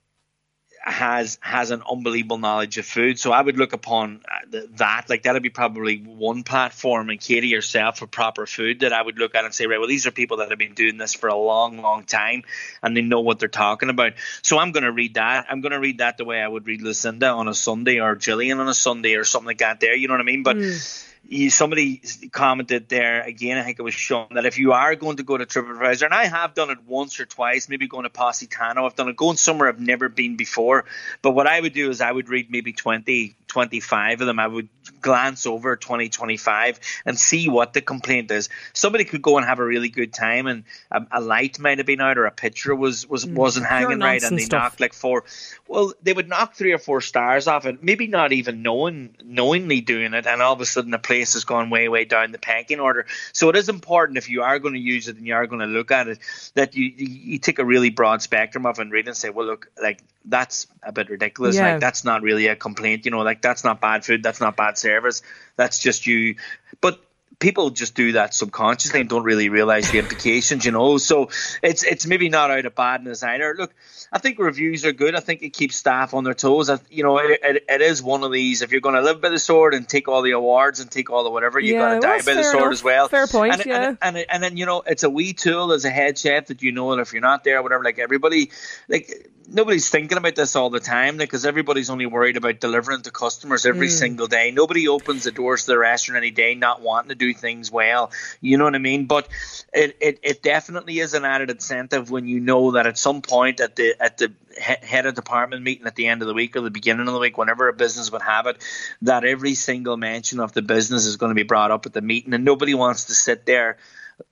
has 0.83 1.39
has 1.41 1.71
an 1.71 1.83
unbelievable 1.89 2.39
knowledge 2.39 2.79
of 2.79 2.87
food. 2.87 3.19
So 3.19 3.33
I 3.33 3.43
would 3.43 3.59
look 3.59 3.73
upon 3.73 4.23
uh, 4.25 4.67
that 4.77 5.11
like 5.11 5.25
that'd 5.25 5.43
be 5.43 5.51
probably 5.51 5.99
one 5.99 6.43
platform. 6.43 7.11
And 7.11 7.21
Katie 7.21 7.49
yourself 7.49 7.99
for 7.99 8.07
proper 8.07 8.47
food 8.47 8.81
that 8.81 8.93
I 8.93 9.03
would 9.03 9.19
look 9.19 9.35
at 9.35 9.45
and 9.45 9.55
say, 9.55 9.67
right, 9.67 9.79
well, 9.79 9.89
these 9.89 10.07
are 10.07 10.11
people 10.11 10.39
that 10.39 10.49
have 10.49 10.59
been 10.59 10.75
doing 10.75 10.97
this 10.97 11.15
for 11.15 11.29
a 11.29 11.37
long, 11.37 11.83
long 11.83 12.05
time, 12.05 12.45
and 12.83 12.97
they 12.97 13.03
know 13.03 13.21
what 13.21 13.39
they're 13.39 13.49
talking 13.49 13.91
about. 13.91 14.15
So 14.43 14.59
I'm 14.59 14.73
going 14.73 14.85
to 14.85 14.93
read 14.93 15.15
that. 15.15 15.47
I'm 15.51 15.61
going 15.61 15.73
to 15.73 15.81
read 15.81 15.99
that 15.99 16.17
the 16.17 16.25
way 16.25 16.41
I 16.41 16.49
would 16.49 16.67
read 16.67 16.81
Lucinda 16.81 17.29
on 17.29 17.49
a 17.49 17.55
Sunday 17.55 18.01
or 18.01 18.17
Jillian 18.17 18.59
on 18.59 18.69
a 18.69 18.75
Sunday 18.75 19.15
or 19.15 19.25
something 19.25 19.47
like 19.47 19.59
that. 19.59 19.81
There, 19.81 19.95
you 19.95 20.09
know 20.09 20.15
what 20.15 20.23
I 20.23 20.25
mean? 20.25 20.43
But. 20.43 20.57
Mm 20.57 21.07
you, 21.27 21.51
somebody 21.51 22.03
commented 22.33 22.89
there 22.89 23.23
again. 23.23 23.59
I 23.59 23.63
think 23.63 23.79
it 23.79 23.83
was 23.83 23.95
Sean 23.95 24.29
that 24.35 24.47
if 24.47 24.59
you 24.59 24.73
are 24.73 24.95
going 24.97 25.19
to 25.19 25.23
go 25.23 25.37
to 25.37 25.47
TripAdvisor, 25.47 26.05
and 26.05 26.15
I 26.15 26.27
have 26.27 26.55
done 26.55 26.71
it 26.71 26.79
once 26.87 27.21
or 27.21 27.27
twice, 27.27 27.69
maybe 27.69 27.87
going 27.87 28.05
to 28.05 28.11
Positano, 28.11 28.87
I've 28.87 28.97
done 28.97 29.09
it 29.09 29.17
going 29.17 29.37
somewhere 29.37 29.69
I've 29.69 29.81
never 29.81 30.09
been 30.09 30.37
before. 30.37 30.87
But 31.23 31.33
what 31.33 31.47
I 31.47 31.61
would 31.61 31.73
do 31.73 31.91
is 31.91 32.01
I 32.01 32.11
would 32.11 32.29
read 32.29 32.51
maybe 32.51 32.73
20, 32.73 33.37
25 33.51 34.21
of 34.21 34.27
them. 34.27 34.39
I 34.39 34.47
would 34.47 34.69
glance 35.01 35.45
over 35.45 35.77
20, 35.77 36.09
25 36.09 36.81
and 37.05 37.19
see 37.19 37.49
what 37.49 37.73
the 37.73 37.81
complaint 37.81 38.31
is. 38.31 38.49
Somebody 38.73 39.05
could 39.05 39.23
go 39.23 39.37
and 39.39 39.47
have 39.47 39.59
a 39.59 39.65
really 39.65 39.89
good 39.89 40.15
time, 40.15 40.47
and 40.47 40.65
a, 40.91 41.05
a 41.11 41.21
light 41.21 41.59
might 41.59 41.79
have 41.79 41.87
been 41.87 42.01
out, 42.01 42.17
or 42.17 42.27
a 42.27 42.31
picture 42.31 42.75
was 42.75 43.09
was 43.09 43.27
mm, 43.27 43.35
wasn't 43.35 43.67
hanging 43.67 43.99
right, 43.99 44.23
and 44.23 44.39
they 44.39 44.43
stuff. 44.43 44.63
knocked 44.63 44.81
like 44.81 44.95
four. 44.95 45.25
Well, 45.67 45.93
they 46.03 46.13
would 46.13 46.29
knock 46.29 46.55
three 46.55 46.73
or 46.73 46.79
four 46.79 47.01
stars 47.01 47.49
off 47.49 47.67
it, 47.67 47.83
maybe 47.83 48.07
not 48.07 48.33
even 48.33 48.63
knowing 48.63 49.17
knowingly 49.25 49.81
doing 49.81 50.15
it, 50.15 50.27
and 50.27 50.41
all 50.41 50.53
of 50.53 50.61
a 50.61 50.67
sudden 50.67 50.93
the 50.93 50.99
place 50.99 51.35
has 51.35 51.45
gone 51.45 51.71
way 51.71 51.89
way 51.89 52.05
down 52.05 52.31
the 52.31 52.39
pecking 52.39 52.81
order. 52.81 53.07
So 53.33 53.49
it 53.49 53.57
is 53.57 53.69
important 53.69 54.17
if 54.17 54.31
you 54.31 54.43
are 54.43 54.59
going 54.61 54.75
to 54.75 54.81
use 54.81 55.09
it 55.09 55.17
and 55.17 55.27
you 55.27 55.35
are 55.35 55.47
going 55.47 55.61
to 55.61 55.67
look 55.67 55.91
at 55.91 56.07
it 56.07 56.19
that 56.55 56.77
you 56.77 56.85
you, 56.85 57.07
you 57.33 57.39
take 57.39 57.59
a 57.59 57.65
really 57.65 57.91
broad 57.91 58.23
spectrum 58.23 58.65
of 58.65 58.79
it 58.79 58.83
and 58.83 58.93
read 58.93 59.09
and 59.09 59.17
say, 59.17 59.31
well, 59.31 59.47
look, 59.47 59.71
like 59.83 60.03
that's 60.25 60.67
a 60.83 60.93
bit 60.93 61.09
ridiculous. 61.11 61.57
Yeah. 61.57 61.73
Like 61.73 61.81
that's 61.81 62.05
not 62.05 62.23
really 62.23 62.47
a 62.47 62.57
complaint, 62.57 63.05
you 63.05 63.11
know. 63.11 63.21
Like 63.21 63.40
that's 63.43 63.65
not 63.65 63.81
bad 63.81 64.05
food, 64.05 64.23
that's 64.23 64.41
not 64.41 64.57
bad 64.57 64.79
service. 64.79 65.23
That's 65.57 65.79
just 65.79 66.07
you. 66.07 66.37
But 66.81 67.01
people 67.41 67.71
just 67.71 67.95
do 67.95 68.13
that 68.13 68.35
subconsciously 68.35 69.01
and 69.01 69.09
don't 69.09 69.25
really 69.25 69.49
realize 69.49 69.91
the 69.91 69.99
implications, 69.99 70.65
you 70.65 70.71
know. 70.71 70.99
So 70.99 71.31
it's 71.63 71.83
it's 71.83 72.07
maybe 72.07 72.29
not 72.29 72.51
out 72.51 72.67
of 72.67 72.75
badness 72.77 73.23
either. 73.23 73.57
Look, 73.59 73.75
I 74.13 74.19
think 74.19 74.39
reviews 74.39 74.85
are 74.85 74.93
good. 74.93 75.17
I 75.17 75.21
think 75.21 75.43
it 75.43 75.51
keeps 75.51 75.77
staff 75.77 76.15
on 76.15 76.23
their 76.23 76.35
toes. 76.35 76.71
I, 76.71 76.79
you 76.91 77.03
know, 77.03 77.19
it, 77.19 77.41
it, 77.43 77.65
it 77.69 77.81
is 77.81 78.03
one 78.03 78.23
of 78.23 78.31
these. 78.31 78.63
If 78.63 78.71
you're 78.71 78.81
going 78.81 78.95
to 78.95 79.03
live 79.03 79.21
by 79.21 79.31
the 79.31 79.39
sword 79.39 79.75
and 79.75 79.89
take 79.89 80.07
all 80.07 80.23
the 80.23 80.33
awards 80.33 80.81
and 80.81 80.91
take 80.91 81.11
all 81.11 81.25
the 81.25 81.31
whatever, 81.31 81.59
you 81.59 81.75
yeah, 81.75 81.81
got 81.81 81.95
to 81.95 82.01
die 82.01 82.23
by 82.23 82.35
the 82.35 82.45
sword 82.45 82.63
enough. 82.63 82.73
as 82.73 82.85
well. 82.85 83.09
Fair 83.09 83.27
point. 83.27 83.55
And, 83.55 83.67
yeah. 83.67 83.89
And, 83.89 83.99
and, 84.03 84.17
and, 84.17 84.27
and 84.31 84.43
then 84.43 84.57
you 84.57 84.67
know, 84.67 84.83
it's 84.87 85.03
a 85.03 85.11
wee 85.11 85.33
tool 85.33 85.73
as 85.73 85.85
a 85.85 85.91
head 85.91 86.19
chef 86.19 86.47
that 86.47 86.63
you 86.63 86.73
know 86.73 86.95
that 86.95 87.03
if 87.03 87.13
you're 87.13 87.23
not 87.23 87.43
there, 87.45 87.63
whatever, 87.63 87.83
like 87.83 87.99
everybody, 87.99 88.51
like 88.89 89.31
nobody's 89.49 89.89
thinking 89.91 90.19
about 90.19 90.35
this 90.35 90.57
all 90.57 90.71
the 90.71 90.81
time 90.81 91.17
because 91.17 91.45
everybody's 91.45 91.91
only 91.91 92.07
worried 92.07 92.37
about 92.37 92.61
delivering 92.61 93.03
to 93.03 93.11
customers 93.11 93.67
every 93.67 93.89
mm. 93.89 93.91
single 93.91 94.27
day. 94.27 94.51
Nobody 94.51 94.89
opens 94.89 95.25
the 95.25 95.31
doors 95.31 95.65
to 95.65 95.73
the 95.73 95.79
restaurant 95.79 96.19
any 96.19 96.31
day 96.31 96.55
not 96.55 96.83
wanting 96.83 97.11
to 97.11 97.15
do 97.15 97.35
things 97.35 97.71
well. 97.71 98.11
You 98.41 98.59
know 98.59 98.65
what 98.65 98.75
I 98.75 98.79
mean? 98.79 99.07
But 99.07 99.29
it, 99.73 99.97
it, 100.01 100.21
it 100.23 100.43
definitely 100.43 100.99
is 100.99 101.15
an 101.15 101.25
added 101.25 101.51
incentive 101.51 102.11
when 102.11 102.27
you 102.27 102.41
know 102.41 102.73
that 102.73 102.87
at 102.87 102.99
some 102.99 103.23
point 103.23 103.61
at 103.61 103.77
the 103.77 103.95
at 104.01 104.19
the 104.19 104.33
head 104.59 105.07
of 105.07 105.15
department 105.15 105.63
meeting 105.63 105.87
at 105.87 105.95
the 105.95 106.09
end 106.09 106.23
of 106.23 106.29
the 106.29 106.35
week 106.35 106.57
or 106.57 106.61
the 106.61 106.71
beginning 106.71 107.07
of 107.07 107.15
the 107.15 107.21
week, 107.21 107.39
whenever 107.39 107.69
a 107.69 107.73
business 107.73 108.11
would 108.13 108.23
have 108.23 108.47
it, 108.47 108.59
that 109.03 109.25
every 109.25 109.55
single 109.55 109.97
mention 109.97 110.41
of 110.41 110.53
the 110.53 110.63
business 110.63 111.07
is 111.07 111.17
going 111.17 111.31
to 111.31 111.35
be 111.35 111.45
brought 111.45 111.71
up 111.71 111.87
at 111.87 111.93
the 111.93 112.01
meeting, 112.01 112.35
and 112.35 112.45
nobody 112.45 112.75
wants 112.75 113.07
to 113.07 113.15
sit 113.15 113.47
there 113.47 113.79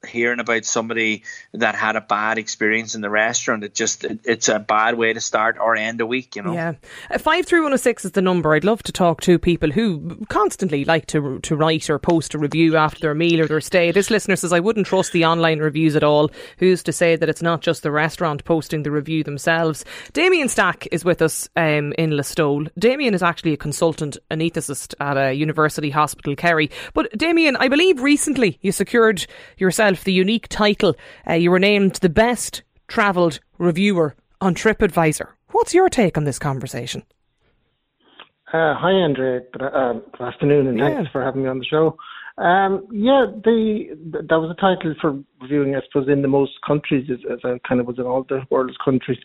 hearing 0.06 0.40
about 0.40 0.64
somebody 0.64 1.24
that 1.52 1.74
had 1.74 1.96
a 1.96 2.00
bad 2.00 2.38
experience 2.38 2.94
in 2.94 3.00
the 3.00 3.10
restaurant. 3.10 3.64
It 3.64 3.74
just 3.74 4.04
it, 4.04 4.20
it's 4.24 4.48
a 4.48 4.58
bad 4.58 4.96
way 4.96 5.12
to 5.12 5.20
start 5.20 5.58
or 5.58 5.76
end 5.76 6.00
a 6.00 6.06
week, 6.06 6.36
you 6.36 6.42
know. 6.42 6.52
Yeah, 6.52 6.74
uh, 7.10 7.18
five 7.18 7.46
three 7.46 7.60
one 7.60 7.70
zero 7.70 7.74
oh 7.74 7.76
six 7.76 8.04
is 8.04 8.12
the 8.12 8.22
number. 8.22 8.54
I'd 8.54 8.64
love 8.64 8.82
to 8.84 8.92
talk 8.92 9.20
to 9.22 9.38
people 9.38 9.70
who 9.70 10.24
constantly 10.28 10.84
like 10.84 11.06
to 11.06 11.38
to 11.40 11.56
write 11.56 11.90
or 11.90 11.98
post 11.98 12.34
a 12.34 12.38
review 12.38 12.76
after 12.76 13.00
their 13.00 13.14
meal 13.14 13.40
or 13.40 13.46
their 13.46 13.60
stay. 13.60 13.90
This 13.90 14.10
listener 14.10 14.36
says 14.36 14.52
I 14.52 14.60
wouldn't 14.60 14.86
trust 14.86 15.12
the 15.12 15.24
online 15.24 15.58
reviews 15.58 15.96
at 15.96 16.04
all. 16.04 16.30
Who's 16.58 16.82
to 16.84 16.92
say 16.92 17.16
that 17.16 17.28
it's 17.28 17.42
not 17.42 17.60
just 17.60 17.82
the 17.82 17.90
restaurant 17.90 18.44
posting 18.44 18.82
the 18.82 18.90
review 18.90 19.24
themselves? 19.24 19.84
Damien 20.12 20.48
Stack 20.48 20.88
is 20.92 21.04
with 21.04 21.22
us 21.22 21.48
um, 21.56 21.92
in 21.98 22.10
Listowel. 22.10 22.68
Damien 22.78 23.14
is 23.14 23.22
actually 23.22 23.52
a 23.52 23.56
consultant 23.56 24.16
anaesthetist 24.30 24.94
at 25.00 25.16
a 25.16 25.32
university 25.32 25.90
hospital, 25.90 26.34
Kerry. 26.36 26.70
But 26.94 27.16
Damien, 27.16 27.56
I 27.56 27.68
believe 27.68 28.02
recently 28.02 28.58
you 28.62 28.72
secured 28.72 29.26
your 29.56 29.70
yourself 29.78 30.02
the 30.02 30.12
unique 30.12 30.48
title. 30.48 30.96
Uh, 31.28 31.34
you 31.34 31.52
were 31.52 31.60
named 31.60 31.94
the 31.96 32.08
best 32.08 32.62
travelled 32.88 33.38
reviewer 33.58 34.16
on 34.40 34.52
TripAdvisor. 34.54 35.28
What's 35.52 35.72
your 35.72 35.88
take 35.88 36.18
on 36.18 36.24
this 36.24 36.38
conversation? 36.38 37.04
Uh, 38.52 38.74
hi, 38.74 38.90
Andrea. 38.90 39.40
Good, 39.52 39.62
uh, 39.62 39.92
good 40.16 40.26
afternoon, 40.26 40.66
and 40.66 40.78
yeah. 40.78 40.88
thanks 40.88 41.12
for 41.12 41.22
having 41.22 41.42
me 41.44 41.48
on 41.48 41.58
the 41.60 41.64
show. 41.64 41.96
Um, 42.38 42.86
yeah, 42.92 43.26
the 43.44 43.96
that 44.28 44.38
was 44.38 44.50
a 44.50 44.60
title 44.60 44.94
for 45.00 45.20
reviewing, 45.40 45.74
I 45.76 45.80
suppose, 45.86 46.08
in 46.08 46.22
the 46.22 46.28
most 46.28 46.52
countries, 46.66 47.08
as, 47.10 47.18
as 47.30 47.38
I 47.44 47.58
kind 47.68 47.80
of 47.80 47.86
was 47.86 47.98
in 47.98 48.04
all 48.04 48.24
the 48.28 48.42
world's 48.50 48.76
countries. 48.84 49.18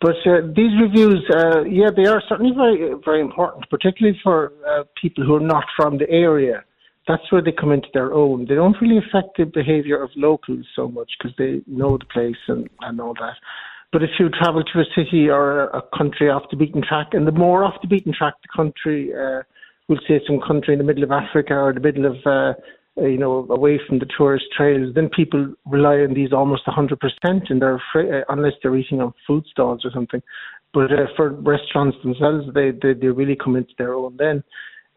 But 0.00 0.16
uh, 0.26 0.40
these 0.54 0.72
reviews, 0.80 1.24
uh, 1.34 1.64
yeah, 1.64 1.88
they 1.94 2.06
are 2.06 2.22
certainly 2.28 2.54
very, 2.54 2.94
very 3.04 3.20
important, 3.20 3.68
particularly 3.68 4.18
for 4.22 4.52
uh, 4.68 4.84
people 5.00 5.24
who 5.24 5.34
are 5.36 5.48
not 5.54 5.64
from 5.76 5.98
the 5.98 6.08
area 6.10 6.64
that's 7.08 7.32
where 7.32 7.42
they 7.42 7.52
come 7.52 7.72
into 7.72 7.88
their 7.94 8.12
own. 8.12 8.46
They 8.48 8.54
don't 8.54 8.76
really 8.80 8.98
affect 8.98 9.38
the 9.38 9.44
behaviour 9.44 10.00
of 10.00 10.10
locals 10.14 10.66
so 10.76 10.88
much 10.88 11.10
because 11.18 11.34
they 11.38 11.62
know 11.66 11.96
the 11.98 12.04
place 12.04 12.36
and, 12.46 12.68
and 12.80 13.00
all 13.00 13.14
that. 13.14 13.36
But 13.90 14.02
if 14.02 14.10
you 14.18 14.28
travel 14.28 14.62
to 14.62 14.80
a 14.80 14.84
city 14.94 15.28
or 15.30 15.64
a 15.68 15.82
country 15.96 16.28
off 16.28 16.42
the 16.50 16.56
beaten 16.56 16.82
track, 16.86 17.08
and 17.12 17.26
the 17.26 17.32
more 17.32 17.64
off 17.64 17.80
the 17.80 17.88
beaten 17.88 18.12
track 18.12 18.34
the 18.42 18.48
country, 18.54 19.12
uh, 19.14 19.42
we'll 19.88 19.98
say 20.06 20.20
some 20.26 20.40
country 20.46 20.74
in 20.74 20.78
the 20.78 20.84
middle 20.84 21.04
of 21.04 21.10
Africa 21.10 21.54
or 21.54 21.72
the 21.72 21.80
middle 21.80 22.04
of, 22.04 22.16
uh, 22.26 22.52
you 23.00 23.16
know, 23.16 23.46
away 23.48 23.80
from 23.88 23.98
the 23.98 24.06
tourist 24.16 24.44
trails, 24.54 24.94
then 24.94 25.08
people 25.08 25.54
rely 25.64 26.00
on 26.00 26.12
these 26.12 26.34
almost 26.34 26.66
100%, 26.66 26.98
and 27.48 27.62
they're 27.62 27.80
afraid, 27.90 28.24
unless 28.28 28.52
they're 28.62 28.76
eating 28.76 29.00
on 29.00 29.14
food 29.26 29.44
stalls 29.50 29.80
or 29.84 29.90
something. 29.90 30.20
But 30.74 30.92
uh, 30.92 31.06
for 31.16 31.30
restaurants 31.30 31.96
themselves, 32.02 32.46
they, 32.54 32.70
they 32.70 32.92
they 32.92 33.08
really 33.08 33.36
come 33.36 33.56
into 33.56 33.72
their 33.78 33.94
own 33.94 34.16
then. 34.18 34.44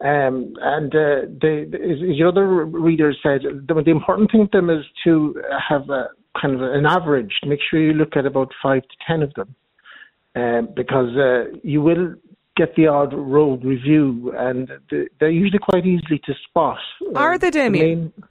Um, 0.02 0.54
and 0.60 0.92
uh, 0.92 1.30
the, 1.40 1.70
as 1.74 2.16
your 2.16 2.28
other 2.28 2.64
readers 2.64 3.16
said, 3.22 3.42
the, 3.68 3.82
the, 3.84 3.90
important 3.92 4.32
thing 4.32 4.40
with 4.40 4.50
them 4.50 4.68
is 4.68 4.84
to 5.04 5.40
have 5.68 5.88
a 5.90 6.08
kind 6.40 6.54
of 6.54 6.60
an 6.60 6.86
average. 6.86 7.32
Make 7.46 7.60
sure 7.70 7.80
you 7.80 7.92
look 7.92 8.16
at 8.16 8.26
about 8.26 8.50
five 8.60 8.82
to 8.82 8.96
ten 9.06 9.22
of 9.22 9.32
them, 9.34 9.54
um, 10.34 10.68
because 10.74 11.16
uh, 11.16 11.56
you 11.62 11.82
will 11.82 12.16
get 12.56 12.74
the 12.74 12.88
odd 12.88 13.14
road 13.14 13.64
review, 13.64 14.32
and 14.36 14.68
the, 14.90 15.06
they're 15.20 15.30
usually 15.30 15.60
quite 15.60 15.86
easily 15.86 16.20
to 16.24 16.32
spot. 16.48 16.78
Are 17.14 17.38
they, 17.38 17.50
Damien? 17.50 18.12
The 18.16 18.24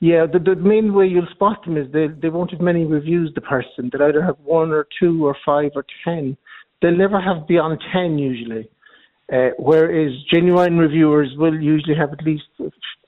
yeah, 0.00 0.26
the, 0.30 0.38
the 0.38 0.56
main 0.56 0.92
way 0.92 1.06
you'll 1.06 1.26
spot 1.32 1.64
them 1.64 1.76
is 1.76 1.90
they 1.92 2.08
they 2.20 2.28
won't 2.28 2.50
have 2.52 2.60
many 2.60 2.84
reviews. 2.84 3.32
The 3.34 3.40
person 3.40 3.90
they'll 3.90 4.02
either 4.02 4.22
have 4.22 4.36
one 4.44 4.70
or 4.70 4.86
two 5.00 5.26
or 5.26 5.36
five 5.44 5.70
or 5.74 5.84
ten. 6.04 6.36
They'll 6.82 6.96
never 6.96 7.20
have 7.20 7.48
beyond 7.48 7.80
ten 7.92 8.18
usually. 8.18 8.68
Uh, 9.30 9.50
whereas 9.58 10.12
genuine 10.32 10.78
reviewers 10.78 11.28
will 11.36 11.54
usually 11.60 11.94
have 11.94 12.12
at 12.12 12.24
least, 12.24 12.44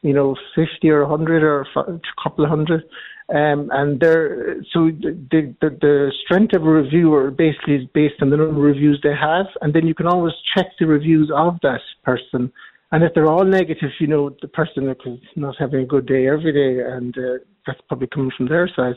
you 0.02 0.12
know, 0.12 0.36
50 0.54 0.90
or 0.90 1.06
100 1.06 1.42
or 1.42 1.60
a 1.62 2.00
couple 2.22 2.44
of 2.44 2.50
hundred. 2.50 2.82
Um, 3.30 3.70
and 3.72 3.98
they're, 4.00 4.56
so 4.72 4.90
the, 4.90 5.54
the, 5.60 5.70
the 5.80 6.12
strength 6.24 6.52
of 6.54 6.62
a 6.62 6.68
reviewer 6.68 7.30
basically 7.30 7.76
is 7.76 7.86
based 7.94 8.20
on 8.20 8.30
the 8.30 8.36
number 8.36 8.52
of 8.52 8.74
reviews 8.74 9.00
they 9.02 9.14
have. 9.14 9.46
And 9.62 9.72
then 9.72 9.86
you 9.86 9.94
can 9.94 10.06
always 10.06 10.34
check 10.54 10.66
the 10.78 10.86
reviews 10.86 11.30
of 11.34 11.58
that 11.62 11.80
person. 12.04 12.52
And 12.92 13.04
if 13.04 13.14
they're 13.14 13.30
all 13.30 13.44
negative, 13.44 13.90
you 14.00 14.08
know, 14.08 14.36
the 14.42 14.48
person 14.48 14.88
is 14.88 15.18
not 15.36 15.54
having 15.58 15.84
a 15.84 15.86
good 15.86 16.06
day 16.06 16.26
every 16.26 16.52
day, 16.52 16.82
and 16.82 17.16
uh, 17.16 17.38
that's 17.64 17.80
probably 17.86 18.08
coming 18.08 18.32
from 18.36 18.48
their 18.48 18.68
side 18.74 18.96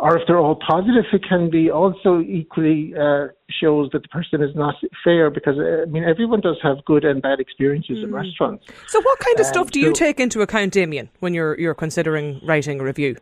or 0.00 0.16
if 0.16 0.26
they're 0.26 0.38
all 0.38 0.56
positive, 0.66 1.04
it 1.12 1.22
can 1.28 1.50
be 1.50 1.70
also 1.70 2.20
equally 2.20 2.94
uh, 2.94 3.28
shows 3.50 3.90
that 3.92 4.02
the 4.02 4.08
person 4.08 4.42
is 4.42 4.54
not 4.54 4.76
fair 5.02 5.30
because 5.30 5.58
uh, 5.58 5.82
I 5.82 5.86
mean 5.86 6.04
everyone 6.04 6.40
does 6.40 6.58
have 6.62 6.84
good 6.84 7.04
and 7.04 7.20
bad 7.20 7.40
experiences 7.40 7.98
mm. 7.98 8.04
in 8.04 8.14
restaurants. 8.14 8.64
So, 8.86 9.00
what 9.00 9.18
kind 9.18 9.40
of 9.40 9.46
um, 9.46 9.52
stuff 9.52 9.70
do 9.70 9.80
you 9.80 9.88
so, 9.88 9.92
take 9.94 10.20
into 10.20 10.40
account, 10.40 10.72
Damien, 10.72 11.10
when 11.20 11.34
you're 11.34 11.58
you're 11.58 11.74
considering 11.74 12.40
writing 12.44 12.80
a 12.80 12.84
review? 12.84 13.16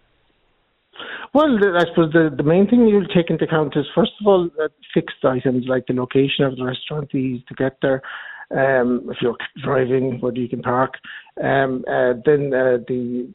Well, 1.34 1.58
I 1.76 1.84
suppose 1.88 2.12
the, 2.12 2.32
the 2.34 2.42
main 2.42 2.66
thing 2.68 2.86
you'll 2.86 3.06
take 3.08 3.28
into 3.28 3.44
account 3.44 3.74
is 3.76 3.84
first 3.94 4.12
of 4.20 4.26
all 4.26 4.48
uh, 4.62 4.68
fixed 4.94 5.24
items 5.24 5.66
like 5.68 5.86
the 5.86 5.94
location 5.94 6.44
of 6.44 6.56
the 6.56 6.64
restaurant, 6.64 7.10
the 7.12 7.18
ease 7.18 7.42
to 7.48 7.54
get 7.54 7.76
there. 7.82 8.02
Um, 8.50 9.08
if 9.10 9.18
you're 9.20 9.36
driving, 9.62 10.20
whether 10.20 10.38
you 10.38 10.48
can 10.48 10.62
park, 10.62 10.94
um, 11.42 11.84
uh, 11.88 12.14
then 12.24 12.54
uh, 12.54 12.78
the 12.86 13.28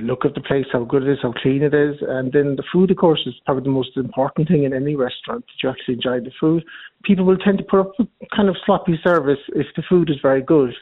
look 0.00 0.24
at 0.24 0.34
the 0.34 0.40
place, 0.40 0.66
how 0.72 0.84
good 0.84 1.02
it 1.02 1.12
is, 1.12 1.18
how 1.22 1.32
clean 1.32 1.62
it 1.62 1.74
is, 1.74 1.96
and 2.00 2.32
then 2.32 2.56
the 2.56 2.64
food, 2.72 2.90
of 2.90 2.96
course, 2.96 3.20
is 3.26 3.34
probably 3.44 3.64
the 3.64 3.70
most 3.70 3.96
important 3.96 4.48
thing 4.48 4.64
in 4.64 4.72
any 4.72 4.96
restaurant 4.96 5.44
that 5.46 5.62
you 5.62 5.68
actually 5.68 5.94
enjoy 5.94 6.20
the 6.20 6.32
food. 6.40 6.64
People 7.04 7.24
will 7.24 7.36
tend 7.36 7.58
to 7.58 7.64
put 7.64 7.80
up 7.80 7.92
with 7.98 8.08
kind 8.34 8.48
of 8.48 8.56
sloppy 8.64 8.98
service 9.04 9.38
if 9.48 9.66
the 9.76 9.82
food 9.88 10.08
is 10.08 10.16
very 10.22 10.42
good. 10.42 10.72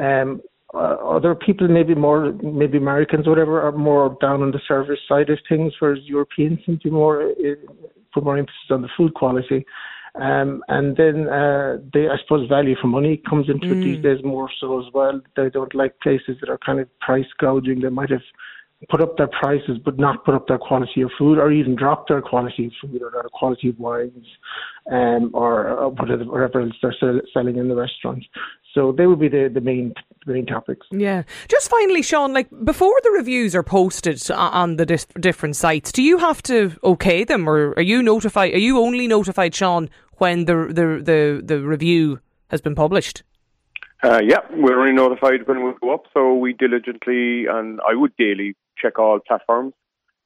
Um, 0.00 0.42
uh, 0.74 0.96
other 1.04 1.34
people, 1.34 1.68
maybe 1.68 1.94
more, 1.94 2.32
maybe 2.42 2.78
Americans, 2.78 3.26
whatever, 3.26 3.60
are 3.60 3.72
more 3.72 4.16
down 4.20 4.42
on 4.42 4.52
the 4.52 4.60
service 4.66 5.00
side 5.08 5.28
of 5.28 5.38
things, 5.48 5.72
whereas 5.78 6.00
Europeans 6.04 6.60
seem 6.64 6.78
to 6.78 6.84
be 6.84 6.90
more 6.90 7.22
uh, 7.22 7.72
put 8.12 8.24
more 8.24 8.38
emphasis 8.38 8.70
on 8.70 8.82
the 8.82 8.88
food 8.96 9.14
quality. 9.14 9.64
Um, 10.14 10.62
and 10.68 10.94
then 10.96 11.28
uh, 11.28 11.78
they, 11.92 12.06
I 12.08 12.16
suppose 12.22 12.48
value 12.48 12.76
for 12.80 12.88
money 12.88 13.22
comes 13.28 13.48
into 13.48 13.68
Mm. 13.68 13.80
it 13.80 13.84
these 13.84 14.02
days 14.02 14.22
more 14.22 14.50
so 14.60 14.78
as 14.78 14.92
well. 14.92 15.20
They 15.36 15.48
don't 15.48 15.74
like 15.74 15.98
places 16.00 16.36
that 16.40 16.50
are 16.50 16.58
kind 16.58 16.80
of 16.80 16.98
price 17.00 17.26
gouging. 17.38 17.80
They 17.80 17.88
might 17.88 18.10
have 18.10 18.20
put 18.90 19.00
up 19.00 19.16
their 19.16 19.28
prices 19.28 19.78
but 19.84 19.98
not 19.98 20.24
put 20.24 20.34
up 20.34 20.48
their 20.48 20.58
quality 20.58 21.02
of 21.02 21.10
food 21.16 21.38
or 21.38 21.52
even 21.52 21.76
drop 21.76 22.08
their 22.08 22.20
quality 22.20 22.66
of 22.66 22.72
food 22.80 23.00
or 23.00 23.10
their 23.12 23.28
quality 23.32 23.68
of 23.68 23.78
wines 23.78 24.26
um, 24.90 25.30
or, 25.32 25.68
or 25.68 25.88
whatever, 25.90 26.24
whatever 26.24 26.60
else 26.60 26.72
they're 26.82 26.94
sell, 26.98 27.20
selling 27.32 27.56
in 27.56 27.68
the 27.68 27.76
restaurants. 27.76 28.26
So 28.72 28.92
they 28.92 29.06
would 29.06 29.20
be 29.20 29.28
the, 29.28 29.50
the 29.52 29.60
main 29.60 29.94
the 30.24 30.32
main 30.32 30.46
topics. 30.46 30.86
Yeah. 30.90 31.24
Just 31.48 31.70
finally, 31.70 32.02
Sean, 32.02 32.32
like 32.32 32.48
before 32.64 32.94
the 33.02 33.10
reviews 33.10 33.54
are 33.54 33.62
posted 33.62 34.30
on 34.30 34.76
the 34.76 34.86
dis- 34.86 35.06
different 35.20 35.56
sites, 35.56 35.92
do 35.92 36.02
you 36.02 36.18
have 36.18 36.42
to 36.44 36.72
okay 36.82 37.24
them, 37.24 37.48
or 37.48 37.74
are 37.76 37.82
you 37.82 38.02
notified? 38.02 38.54
Are 38.54 38.58
you 38.58 38.78
only 38.78 39.06
notified, 39.06 39.54
Sean, 39.54 39.90
when 40.18 40.46
the 40.46 40.54
the 40.68 41.02
the, 41.02 41.42
the 41.44 41.60
review 41.60 42.20
has 42.48 42.60
been 42.60 42.74
published? 42.74 43.22
Uh, 44.02 44.20
yeah, 44.24 44.40
we're 44.50 44.80
only 44.80 44.92
notified 44.92 45.46
when 45.46 45.64
we 45.64 45.72
go 45.80 45.94
up, 45.94 46.04
so 46.12 46.34
we 46.34 46.52
diligently 46.52 47.46
and 47.46 47.80
I 47.88 47.94
would 47.94 48.16
daily 48.16 48.56
check 48.76 48.98
all 48.98 49.20
platforms, 49.20 49.74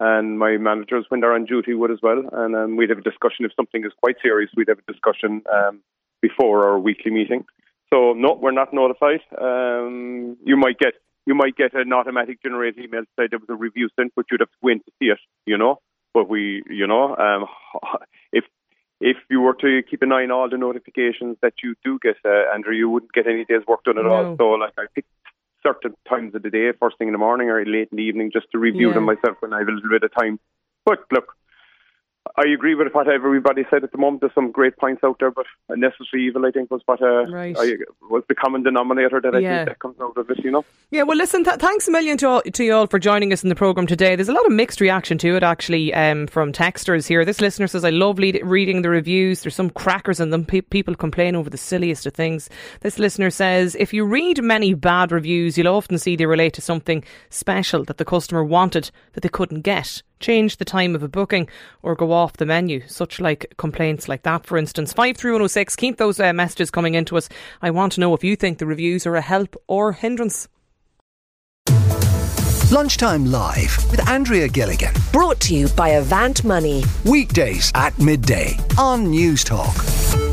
and 0.01 0.39
my 0.39 0.57
managers 0.57 1.05
when 1.09 1.21
they're 1.21 1.35
on 1.35 1.45
duty 1.45 1.75
would 1.75 1.91
as 1.91 1.99
well, 2.03 2.23
and 2.33 2.55
um, 2.57 2.77
we'd 2.77 2.91
have 2.91 2.99
a 2.99 3.03
discussion 3.03 3.45
if 3.45 3.53
something 3.57 3.85
is 3.85 3.93
quite 4.01 4.17
serious. 4.23 4.51
We'd 4.57 4.69
have 4.69 4.79
a 4.79 4.93
discussion 4.93 5.43
um, 5.53 5.81
before 6.23 6.67
our 6.69 6.79
weekly 6.79 7.11
meeting. 7.11 7.45
So 7.93 8.13
no, 8.15 8.39
we're 8.41 8.51
not 8.53 8.73
notified. 8.73 9.21
Um, 9.41 10.37
you 10.45 10.57
might 10.57 10.79
get 10.79 10.95
you 11.27 11.35
might 11.35 11.57
get 11.57 11.75
an 11.75 11.93
automatic 11.93 12.43
generated 12.43 12.85
email 12.85 13.03
to 13.03 13.09
say 13.19 13.27
there 13.29 13.39
was 13.39 13.49
a 13.49 13.55
review 13.55 13.89
sent, 13.97 14.13
but 14.15 14.27
you'd 14.31 14.41
have 14.41 14.51
to 14.51 14.57
wait 14.63 14.85
to 14.87 14.93
see 14.99 15.07
it, 15.07 15.19
you 15.45 15.59
know. 15.59 15.81
But 16.15 16.29
we, 16.29 16.63
you 16.71 16.87
know, 16.87 17.17
um, 17.17 17.47
if 18.33 18.45
if 19.01 19.17
you 19.29 19.41
were 19.41 19.55
to 19.55 19.83
keep 19.89 20.03
an 20.03 20.13
eye 20.13 20.25
on 20.25 20.31
all 20.31 20.49
the 20.49 20.57
notifications 20.57 21.37
that 21.43 21.55
you 21.63 21.75
do 21.85 21.99
get, 22.03 22.17
uh, 22.25 22.55
Andrew, 22.55 22.75
you 22.75 22.89
wouldn't 22.89 23.13
get 23.13 23.27
any 23.27 23.45
day's 23.45 23.67
work 23.69 23.85
done 23.85 23.99
at 23.99 24.07
all. 24.07 24.35
So, 24.39 24.51
like, 24.53 24.73
I 24.79 24.87
pick 24.95 25.05
certain 25.63 25.95
times 26.09 26.35
of 26.35 26.43
the 26.43 26.51
day, 26.51 26.71
first 26.81 26.97
thing 26.97 27.09
in 27.09 27.13
the 27.13 27.19
morning 27.19 27.51
or 27.51 27.65
late 27.67 27.89
in 27.93 27.97
the 27.97 28.03
evening, 28.03 28.31
just 28.33 28.47
to 28.53 28.59
review 28.59 28.89
Yeah. 28.89 28.95
them 28.95 29.05
myself 29.05 29.37
when 29.41 29.53
I 29.53 29.59
have 29.59 29.69
a 29.69 29.73
little 29.73 29.91
bit 29.91 30.05
of 30.05 30.15
time. 30.15 30.41
But 30.87 31.01
look, 31.13 31.35
I 32.37 32.43
agree 32.49 32.75
with 32.75 32.93
what 32.93 33.09
everybody 33.09 33.65
said 33.71 33.85
at 33.85 33.93
the 33.93 33.99
moment. 33.99 34.21
There's 34.21 34.35
some 34.35 34.51
great 34.51 34.77
points 34.77 35.03
out 35.05 35.17
there, 35.21 35.31
but 35.31 35.47
a 35.69 35.77
necessary 35.77 36.27
evil, 36.27 36.45
I 36.47 36.51
think, 36.51 36.71
was 36.71 36.83
what 36.87 37.01
uh, 37.03 37.27
Right. 37.27 37.57
I, 37.59 37.77
was 38.11 38.23
the 38.29 38.35
common 38.35 38.63
denominator 38.63 39.21
that 39.21 39.35
I 39.35 39.39
Yeah. 39.39 39.57
think 39.59 39.69
that 39.69 39.79
comes 39.79 39.97
out 40.01 40.17
of 40.17 40.29
it. 40.31 40.45
You 40.45 40.51
know. 40.51 40.65
Yeah, 40.91 41.03
well, 41.05 41.17
listen, 41.17 41.45
th- 41.45 41.57
thanks 41.59 41.89
a 41.89 41.91
million 41.91 42.17
to 42.19 42.29
all, 42.29 42.43
to 42.43 42.65
you 42.65 42.73
all 42.75 42.87
for 42.87 42.99
joining 42.99 43.33
us 43.33 43.43
in 43.43 43.49
the 43.49 43.55
programme 43.55 43.87
today. 43.87 44.17
There's 44.17 44.29
a 44.29 44.33
lot 44.33 44.47
of 44.47 44.53
mixed 44.53 44.81
reaction 44.81 45.19
to 45.19 45.37
it, 45.37 45.43
actually, 45.43 45.93
um, 45.95 46.27
from 46.27 46.53
texters 46.53 47.07
here. 47.09 47.25
This 47.25 47.41
listener 47.41 47.67
says, 47.67 47.85
I 47.85 47.91
love 47.91 48.19
lead- 48.19 48.41
reading 48.45 48.83
the 48.83 48.91
reviews. 48.91 49.43
There's 49.43 49.55
some 49.55 49.71
crackers 49.71 50.21
in 50.21 50.31
them. 50.31 50.45
Pe- 50.45 50.61
people 50.61 50.95
complain 50.95 51.37
over 51.37 51.51
the 51.51 51.57
silliest 51.59 52.07
of 52.07 52.15
things. 52.15 52.49
This 52.81 52.99
listener 52.99 53.31
says, 53.31 53.77
if 53.79 53.93
you 53.93 54.05
read 54.05 54.43
many 54.43 54.75
bad 54.75 55.13
reviews, 55.13 55.59
you'll 55.59 55.69
often 55.69 55.99
see 55.99 56.17
they 56.17 56.27
relate 56.27 56.55
to 56.55 56.61
something 56.63 57.05
special 57.31 57.85
that 57.85 57.99
the 57.99 58.05
customer 58.05 58.45
wanted 58.45 58.91
that 59.13 59.21
they 59.23 59.29
couldn't 59.29 59.61
get. 59.63 60.03
Change 60.21 60.57
the 60.57 60.65
time 60.65 60.95
of 60.95 61.03
a 61.03 61.09
booking 61.09 61.49
or 61.83 61.95
go 61.95 62.13
off 62.13 62.37
the 62.37 62.47
menu. 62.47 62.87
Such 62.87 63.21
like 63.21 63.55
complaints 63.57 64.09
like 64.09 64.23
that, 64.23 64.47
for 64.47 64.57
instance. 64.57 64.93
53106, 64.93 65.77
keep 65.77 65.97
those 65.97 66.21
uh, 66.21 66.33
messages 66.33 66.71
coming 66.71 66.95
into 66.95 67.17
us. 67.17 67.29
I 67.63 67.71
want 67.71 67.93
to 67.93 68.01
know 68.01 68.15
if 68.15 68.25
you 68.25 68.37
think 68.37 68.59
the 68.59 68.67
reviews 68.67 69.07
are 69.07 69.17
a 69.17 69.21
help 69.21 69.57
or 69.67 69.93
hindrance. 69.93 70.49
Lunchtime 72.73 73.27
Live 73.27 73.79
with 73.93 74.09
Andrea 74.09 74.49
Gilligan. 74.49 74.93
Brought 75.13 75.39
to 75.43 75.55
you 75.55 75.69
by 75.69 75.91
Avant 75.91 76.45
Money. 76.45 76.83
Weekdays 77.05 77.71
at 77.77 77.97
midday 78.01 78.57
on 78.77 79.07
Newstalk. 79.07 80.26